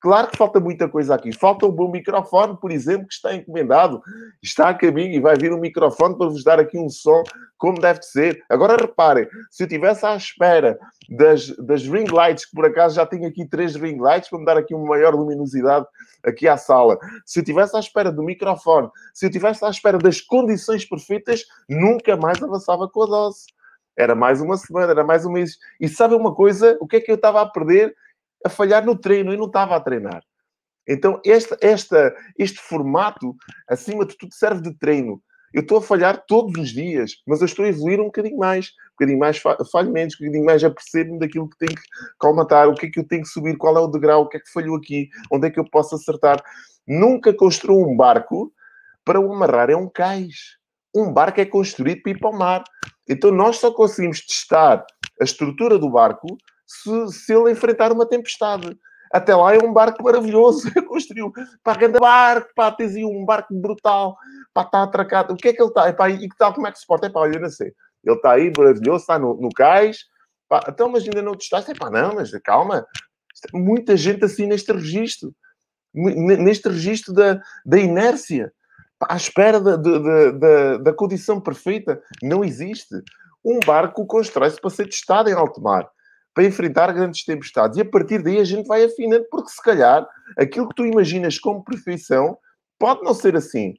Claro 0.00 0.28
que 0.28 0.38
falta 0.38 0.58
muita 0.58 0.88
coisa 0.88 1.14
aqui. 1.14 1.30
Falta 1.30 1.66
um 1.66 1.70
bom 1.70 1.90
microfone, 1.90 2.56
por 2.58 2.70
exemplo, 2.70 3.06
que 3.06 3.12
está 3.12 3.34
encomendado. 3.34 4.02
Está 4.42 4.70
a 4.70 4.74
caminho 4.74 5.12
e 5.12 5.20
vai 5.20 5.36
vir 5.36 5.52
um 5.52 5.60
microfone 5.60 6.16
para 6.16 6.28
vos 6.28 6.42
dar 6.42 6.58
aqui 6.58 6.78
um 6.78 6.88
som 6.88 7.22
como 7.58 7.78
deve 7.78 8.02
ser. 8.02 8.42
Agora 8.48 8.80
reparem, 8.80 9.28
se 9.50 9.62
eu 9.62 9.66
estivesse 9.66 10.06
à 10.06 10.16
espera 10.16 10.78
das, 11.10 11.48
das 11.58 11.82
ring 11.86 12.06
lights, 12.10 12.46
que 12.46 12.56
por 12.56 12.64
acaso 12.64 12.96
já 12.96 13.04
tenho 13.04 13.28
aqui 13.28 13.46
três 13.46 13.76
ring 13.76 13.98
lights 13.98 14.30
para 14.30 14.38
me 14.38 14.46
dar 14.46 14.56
aqui 14.56 14.74
uma 14.74 14.88
maior 14.88 15.14
luminosidade 15.14 15.86
aqui 16.24 16.48
à 16.48 16.56
sala. 16.56 16.98
Se 17.26 17.40
eu 17.40 17.42
estivesse 17.42 17.76
à 17.76 17.80
espera 17.80 18.10
do 18.10 18.22
microfone, 18.22 18.88
se 19.12 19.26
eu 19.26 19.28
estivesse 19.28 19.62
à 19.66 19.68
espera 19.68 19.98
das 19.98 20.22
condições 20.22 20.82
perfeitas, 20.86 21.44
nunca 21.68 22.16
mais 22.16 22.42
avançava 22.42 22.88
com 22.88 23.02
a 23.02 23.06
dose. 23.06 23.44
Era 23.98 24.14
mais 24.14 24.40
uma 24.40 24.56
semana, 24.56 24.92
era 24.92 25.04
mais 25.04 25.26
um 25.26 25.32
mês. 25.32 25.58
E 25.78 25.86
sabe 25.86 26.14
uma 26.14 26.34
coisa? 26.34 26.78
O 26.80 26.86
que 26.86 26.96
é 26.96 27.00
que 27.00 27.10
eu 27.10 27.16
estava 27.16 27.42
a 27.42 27.46
perder? 27.46 27.94
A 28.44 28.48
falhar 28.48 28.84
no 28.84 28.96
treino. 28.96 29.32
e 29.32 29.36
não 29.36 29.46
estava 29.46 29.76
a 29.76 29.80
treinar. 29.80 30.22
Então, 30.88 31.20
este 31.24 32.58
formato, 32.58 33.36
acima 33.68 34.04
de 34.04 34.16
tudo, 34.16 34.34
serve 34.34 34.62
de 34.62 34.74
treino. 34.78 35.22
Eu 35.52 35.62
estou 35.62 35.78
a 35.78 35.82
falhar 35.82 36.24
todos 36.26 36.60
os 36.60 36.70
dias, 36.70 37.12
mas 37.26 37.40
eu 37.40 37.46
estou 37.46 37.64
a 37.64 37.68
evoluir 37.68 38.00
um 38.00 38.04
bocadinho 38.04 38.38
mais, 38.38 38.66
um 38.66 38.90
bocadinho 38.92 39.18
mais 39.18 39.38
falho 39.38 39.90
menos, 39.90 40.14
um 40.14 40.18
bocadinho 40.18 40.44
mais 40.44 40.62
a 40.62 40.70
perceber-me 40.70 41.18
daquilo 41.18 41.48
que 41.48 41.58
tenho 41.58 41.74
que 41.74 41.82
colmatar, 42.18 42.68
o 42.68 42.74
que 42.74 42.86
é 42.86 42.90
que 42.90 43.00
eu 43.00 43.06
tenho 43.06 43.22
que 43.22 43.28
subir, 43.28 43.56
qual 43.56 43.76
é 43.76 43.80
o 43.80 43.88
degrau, 43.88 44.22
o 44.22 44.28
que 44.28 44.36
é 44.36 44.40
que 44.40 44.52
falhou 44.52 44.76
aqui, 44.76 45.08
onde 45.30 45.48
é 45.48 45.50
que 45.50 45.58
eu 45.58 45.68
posso 45.68 45.96
acertar. 45.96 46.40
Nunca 46.86 47.34
construo 47.34 47.84
um 47.84 47.96
barco 47.96 48.52
para 49.04 49.20
o 49.20 49.32
amarrar 49.32 49.70
é 49.70 49.76
um 49.76 49.88
cais. 49.88 50.56
Um 50.94 51.12
barco 51.12 51.40
é 51.40 51.44
construído 51.44 52.02
para 52.02 52.12
ir 52.12 52.18
para 52.18 52.30
o 52.30 52.38
mar. 52.38 52.64
Então 53.08 53.32
nós 53.32 53.56
só 53.56 53.72
conseguimos 53.72 54.24
testar 54.24 54.84
a 55.20 55.24
estrutura 55.24 55.78
do 55.78 55.90
barco 55.90 56.38
se, 56.70 57.12
se 57.12 57.34
ele 57.34 57.50
enfrentar 57.50 57.90
uma 57.90 58.06
tempestade. 58.06 58.78
Até 59.12 59.34
lá 59.34 59.52
é 59.52 59.58
um 59.58 59.72
barco 59.72 60.04
maravilhoso. 60.04 60.70
Construiu 60.86 61.32
para 61.64 61.78
grande 61.78 61.98
barco, 61.98 62.48
pá, 62.54 62.70
tens 62.70 62.94
aí 62.94 63.04
um 63.04 63.24
barco 63.24 63.52
brutal, 63.52 64.16
para 64.54 64.66
está 64.66 64.82
atracado. 64.84 65.34
O 65.34 65.36
que 65.36 65.48
é 65.48 65.52
que 65.52 65.60
ele 65.60 65.68
está? 65.68 65.88
Epá, 65.88 66.08
e 66.08 66.28
que 66.28 66.36
tal, 66.38 66.54
como 66.54 66.68
é 66.68 66.72
que 66.72 66.78
se 66.78 66.86
porta? 66.86 67.08
Epá, 67.08 67.26
eu 67.26 67.40
não 67.40 67.50
sei. 67.50 67.72
Ele 68.04 68.16
está 68.16 68.32
aí 68.32 68.52
maravilhoso, 68.56 69.00
está 69.00 69.18
no, 69.18 69.34
no 69.34 69.48
cais. 69.48 70.04
Pá, 70.48 70.64
então, 70.68 70.88
mas 70.88 71.02
ainda 71.02 71.22
não 71.22 71.34
testaste? 71.34 71.72
Epá, 71.72 71.90
não, 71.90 72.14
mas 72.14 72.30
calma. 72.44 72.86
Muita 73.52 73.96
gente 73.96 74.24
assim 74.24 74.46
neste 74.46 74.70
registro. 74.70 75.34
Neste 75.92 76.68
registro 76.68 77.12
da, 77.12 77.40
da 77.66 77.78
inércia 77.78 78.52
à 79.08 79.16
espera 79.16 79.60
da, 79.60 79.76
da, 79.76 80.30
da, 80.30 80.76
da 80.76 80.92
condição 80.92 81.40
perfeita. 81.40 82.00
Não 82.22 82.44
existe. 82.44 82.94
Um 83.44 83.58
barco 83.58 84.06
constrói-se 84.06 84.60
para 84.60 84.70
ser 84.70 84.84
testado 84.84 85.28
em 85.28 85.32
alto 85.32 85.60
mar, 85.60 85.88
para 86.34 86.44
enfrentar 86.44 86.92
grandes 86.92 87.24
tempestades. 87.24 87.76
E 87.78 87.80
a 87.80 87.84
partir 87.84 88.22
daí 88.22 88.38
a 88.38 88.44
gente 88.44 88.66
vai 88.66 88.84
afinando, 88.84 89.26
porque 89.30 89.50
se 89.50 89.62
calhar 89.62 90.06
aquilo 90.38 90.68
que 90.68 90.74
tu 90.74 90.86
imaginas 90.86 91.38
como 91.38 91.64
perfeição 91.64 92.38
pode 92.78 93.02
não 93.02 93.14
ser 93.14 93.36
assim. 93.36 93.74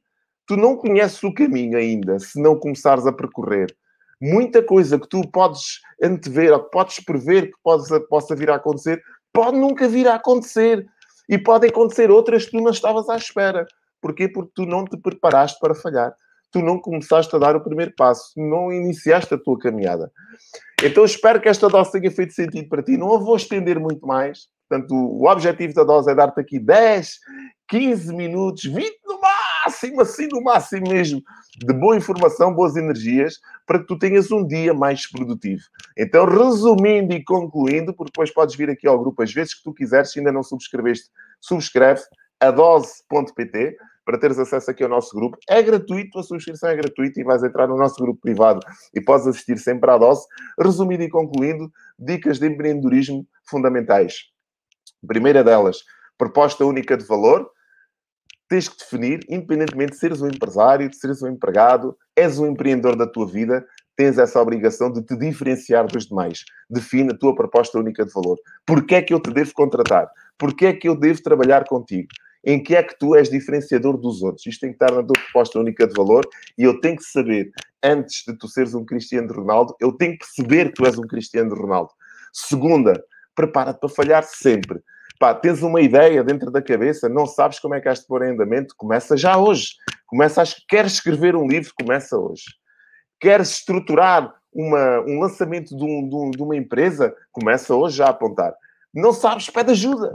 Tu 0.45 0.57
não 0.57 0.75
conheces 0.75 1.21
o 1.23 1.33
caminho 1.33 1.77
ainda, 1.77 2.19
se 2.19 2.41
não 2.41 2.57
começares 2.59 3.05
a 3.07 3.13
percorrer. 3.13 3.73
Muita 4.21 4.61
coisa 4.61 4.99
que 4.99 5.07
tu 5.07 5.21
podes 5.31 5.79
antever 6.01 6.51
ou 6.51 6.63
que 6.63 6.71
podes 6.71 6.99
prever 7.03 7.47
que 7.47 7.57
possa, 7.63 7.99
possa 8.01 8.35
vir 8.35 8.51
a 8.51 8.55
acontecer, 8.55 9.01
pode 9.33 9.57
nunca 9.57 9.87
vir 9.87 10.07
a 10.07 10.15
acontecer. 10.15 10.85
E 11.29 11.37
podem 11.37 11.69
acontecer 11.69 12.11
outras 12.11 12.45
que 12.45 12.51
tu 12.51 12.61
não 12.61 12.71
estavas 12.71 13.07
à 13.07 13.15
espera. 13.15 13.65
Porquê? 14.01 14.27
Porque 14.27 14.51
tu 14.53 14.65
não 14.65 14.83
te 14.83 14.97
preparaste 14.97 15.57
para 15.59 15.73
falhar. 15.73 16.13
Tu 16.51 16.61
não 16.61 16.79
começaste 16.79 17.35
a 17.35 17.39
dar 17.39 17.55
o 17.55 17.63
primeiro 17.63 17.93
passo. 17.95 18.33
Não 18.37 18.71
iniciaste 18.71 19.33
a 19.33 19.37
tua 19.37 19.57
caminhada. 19.57 20.11
Então 20.83 21.05
espero 21.05 21.39
que 21.39 21.49
esta 21.49 21.69
dose 21.69 21.91
tenha 21.91 22.11
feito 22.11 22.33
sentido 22.33 22.67
para 22.67 22.83
ti. 22.83 22.97
Não 22.97 23.13
a 23.13 23.17
vou 23.17 23.35
estender 23.35 23.79
muito 23.79 24.05
mais. 24.05 24.47
Portanto, 24.67 24.95
o 24.95 25.29
objetivo 25.29 25.73
da 25.73 25.83
dose 25.83 26.09
é 26.09 26.15
dar-te 26.15 26.39
aqui 26.39 26.57
10, 26.57 27.19
15 27.67 28.15
minutos, 28.15 28.63
20 28.63 28.99
no 29.05 29.19
máximo, 29.19 30.01
assim 30.01 30.27
no 30.27 30.41
máximo 30.41 30.89
mesmo, 30.89 31.21
de 31.57 31.73
boa 31.73 31.97
informação, 31.97 32.53
boas 32.53 32.77
energias, 32.77 33.35
para 33.67 33.79
que 33.79 33.85
tu 33.85 33.99
tenhas 33.99 34.31
um 34.31 34.47
dia 34.47 34.73
mais 34.73 35.09
produtivo. 35.09 35.61
Então, 35.97 36.25
resumindo 36.25 37.13
e 37.13 37.21
concluindo, 37.21 37.93
porque 37.93 38.11
depois 38.11 38.33
podes 38.33 38.55
vir 38.55 38.69
aqui 38.69 38.87
ao 38.87 38.97
grupo 38.97 39.21
às 39.21 39.33
vezes 39.33 39.53
que 39.53 39.63
tu 39.63 39.73
quiseres, 39.73 40.11
se 40.11 40.19
ainda 40.19 40.31
não 40.31 40.41
subscreveste, 40.41 41.09
subscreve 41.41 42.01
adose.pt 42.39 43.77
para 44.11 44.19
teres 44.19 44.37
acesso 44.37 44.69
aqui 44.69 44.83
ao 44.83 44.89
nosso 44.89 45.15
grupo. 45.15 45.37
É 45.47 45.63
gratuito, 45.63 46.19
a 46.19 46.23
subscrição 46.23 46.69
é 46.69 46.75
gratuita 46.75 47.21
e 47.21 47.23
vais 47.23 47.41
entrar 47.43 47.65
no 47.65 47.77
nosso 47.77 47.95
grupo 47.95 48.19
privado 48.19 48.59
e 48.93 48.99
podes 48.99 49.25
assistir 49.25 49.57
sempre 49.57 49.89
à 49.89 49.97
dose. 49.97 50.27
Resumindo 50.59 51.03
e 51.03 51.09
concluindo, 51.09 51.71
dicas 51.97 52.37
de 52.37 52.45
empreendedorismo 52.45 53.25
fundamentais. 53.45 54.15
Primeira 55.07 55.45
delas, 55.45 55.77
proposta 56.17 56.65
única 56.65 56.97
de 56.97 57.05
valor. 57.05 57.49
Tens 58.49 58.67
que 58.67 58.79
definir, 58.79 59.21
independentemente 59.29 59.93
de 59.93 59.97
seres 59.97 60.21
um 60.21 60.27
empresário, 60.27 60.89
de 60.89 60.97
seres 60.97 61.21
um 61.21 61.29
empregado, 61.29 61.95
és 62.13 62.37
um 62.37 62.47
empreendedor 62.47 62.97
da 62.97 63.07
tua 63.07 63.25
vida, 63.25 63.65
tens 63.95 64.17
essa 64.17 64.41
obrigação 64.41 64.91
de 64.91 65.01
te 65.03 65.15
diferenciar 65.15 65.87
dos 65.87 66.07
demais. 66.07 66.43
Define 66.69 67.13
a 67.13 67.17
tua 67.17 67.33
proposta 67.33 67.79
única 67.79 68.05
de 68.05 68.11
valor. 68.11 68.37
Porquê 68.65 68.95
é 68.95 69.01
que 69.01 69.13
eu 69.13 69.21
te 69.21 69.31
devo 69.31 69.53
contratar? 69.53 70.09
Porquê 70.37 70.65
é 70.65 70.73
que 70.73 70.89
eu 70.89 70.97
devo 70.97 71.23
trabalhar 71.23 71.63
contigo? 71.63 72.09
Em 72.43 72.61
que 72.61 72.75
é 72.75 72.83
que 72.83 72.97
tu 72.97 73.15
és 73.15 73.29
diferenciador 73.29 73.97
dos 73.97 74.21
outros. 74.21 74.45
Isto 74.45 74.61
tem 74.61 74.69
que 74.69 74.75
estar 74.75 74.91
na 74.93 75.03
tua 75.03 75.13
proposta 75.13 75.59
única 75.59 75.87
de 75.87 75.93
valor 75.93 76.27
e 76.57 76.63
eu 76.63 76.79
tenho 76.79 76.97
que 76.97 77.03
saber, 77.03 77.51
antes 77.83 78.23
de 78.27 78.35
tu 78.35 78.47
seres 78.47 78.73
um 78.73 78.83
Cristiano 78.83 79.31
Ronaldo, 79.31 79.75
eu 79.79 79.91
tenho 79.91 80.13
que 80.13 80.25
perceber 80.25 80.69
que 80.69 80.75
tu 80.75 80.85
és 80.85 80.97
um 80.97 81.07
Cristiano 81.07 81.55
Ronaldo. 81.55 81.91
Segunda, 82.33 83.03
prepara-te 83.35 83.79
para 83.79 83.89
falhar 83.89 84.23
sempre. 84.23 84.79
Pá, 85.19 85.35
tens 85.35 85.61
uma 85.61 85.81
ideia 85.81 86.23
dentro 86.23 86.49
da 86.49 86.61
cabeça, 86.61 87.07
não 87.07 87.27
sabes 87.27 87.59
como 87.59 87.75
é 87.75 87.81
que 87.81 87.87
has 87.87 87.99
de 87.99 88.07
pôr 88.07 88.23
em 88.23 88.31
andamento, 88.31 88.73
começa 88.75 89.15
já 89.15 89.37
hoje. 89.37 89.75
Começa 90.07 90.41
a... 90.41 90.45
Queres 90.67 90.93
escrever 90.93 91.35
um 91.35 91.47
livro, 91.47 91.71
começa 91.79 92.17
hoje. 92.17 92.45
Queres 93.19 93.51
estruturar 93.51 94.33
uma, 94.51 95.01
um 95.01 95.19
lançamento 95.19 95.77
de, 95.77 95.83
um, 95.83 96.09
de, 96.09 96.15
um, 96.15 96.31
de 96.31 96.41
uma 96.41 96.55
empresa, 96.55 97.15
começa 97.31 97.75
hoje 97.75 97.97
já 97.97 98.07
a 98.07 98.09
apontar. 98.09 98.53
Não 98.91 99.13
sabes, 99.13 99.47
pede 99.47 99.71
ajuda 99.71 100.11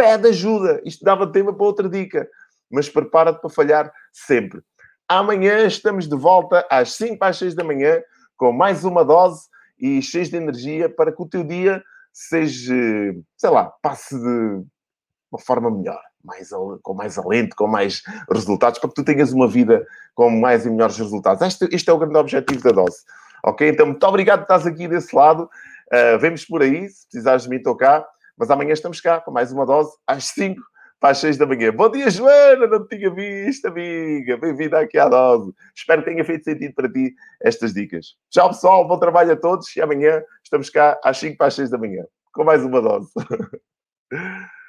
pede 0.00 0.28
ajuda. 0.28 0.80
Isto 0.82 1.04
dava 1.04 1.30
tema 1.30 1.52
para 1.52 1.66
outra 1.66 1.86
dica. 1.86 2.26
Mas 2.70 2.88
prepara-te 2.88 3.40
para 3.40 3.50
falhar 3.50 3.92
sempre. 4.10 4.62
Amanhã 5.06 5.66
estamos 5.66 6.08
de 6.08 6.16
volta 6.16 6.66
às 6.70 6.94
5 6.94 7.22
às 7.22 7.36
6 7.36 7.54
da 7.54 7.62
manhã 7.62 8.00
com 8.36 8.50
mais 8.50 8.84
uma 8.84 9.04
dose 9.04 9.48
e 9.78 10.00
cheios 10.00 10.30
de 10.30 10.36
energia 10.36 10.88
para 10.88 11.12
que 11.12 11.20
o 11.20 11.26
teu 11.26 11.44
dia 11.44 11.82
seja, 12.12 12.74
sei 13.36 13.50
lá, 13.50 13.64
passe 13.82 14.16
de 14.18 14.62
uma 15.30 15.38
forma 15.38 15.70
melhor, 15.70 16.00
mais, 16.24 16.48
com 16.82 16.94
mais 16.94 17.18
alento, 17.18 17.54
com 17.54 17.66
mais 17.66 18.02
resultados, 18.32 18.78
para 18.78 18.88
que 18.88 18.94
tu 18.94 19.04
tenhas 19.04 19.32
uma 19.32 19.48
vida 19.48 19.86
com 20.14 20.30
mais 20.30 20.64
e 20.64 20.70
melhores 20.70 20.96
resultados. 20.96 21.42
Este, 21.42 21.68
este 21.72 21.90
é 21.90 21.92
o 21.92 21.98
grande 21.98 22.16
objetivo 22.16 22.62
da 22.62 22.70
dose. 22.70 22.98
Ok? 23.44 23.68
Então, 23.68 23.86
muito 23.86 24.06
obrigado 24.06 24.46
por 24.46 24.54
estás 24.54 24.66
aqui 24.66 24.88
desse 24.88 25.14
lado. 25.14 25.50
Uh, 25.92 26.18
vemos 26.18 26.44
por 26.44 26.62
aí. 26.62 26.88
Se 26.88 27.06
precisares 27.06 27.42
de 27.42 27.50
mim, 27.50 27.62
cá. 27.78 28.06
Mas 28.40 28.50
amanhã 28.50 28.72
estamos 28.72 29.02
cá 29.02 29.20
com 29.20 29.30
mais 29.30 29.52
uma 29.52 29.66
dose 29.66 29.94
às 30.06 30.24
5 30.28 30.62
para 30.98 31.10
as 31.10 31.18
6 31.18 31.36
da 31.36 31.44
manhã. 31.44 31.70
Bom 31.70 31.90
dia, 31.90 32.08
Joana, 32.08 32.66
não 32.66 32.86
te 32.86 32.96
tinha 32.96 33.10
visto, 33.10 33.66
amiga. 33.66 34.38
Bem-vinda 34.38 34.80
aqui 34.80 34.96
à 34.98 35.10
dose. 35.10 35.52
Espero 35.76 36.02
que 36.02 36.10
tenha 36.10 36.24
feito 36.24 36.44
sentido 36.44 36.72
para 36.72 36.90
ti 36.90 37.14
estas 37.42 37.74
dicas. 37.74 38.16
Tchau, 38.30 38.48
pessoal, 38.48 38.88
bom 38.88 38.98
trabalho 38.98 39.32
a 39.32 39.36
todos 39.36 39.76
e 39.76 39.82
amanhã 39.82 40.22
estamos 40.42 40.70
cá 40.70 40.98
às 41.04 41.18
5 41.18 41.36
para 41.36 41.48
as 41.48 41.54
6 41.54 41.68
da 41.68 41.76
manhã 41.76 42.02
com 42.32 42.42
mais 42.42 42.64
uma 42.64 42.80
dose. 42.80 43.10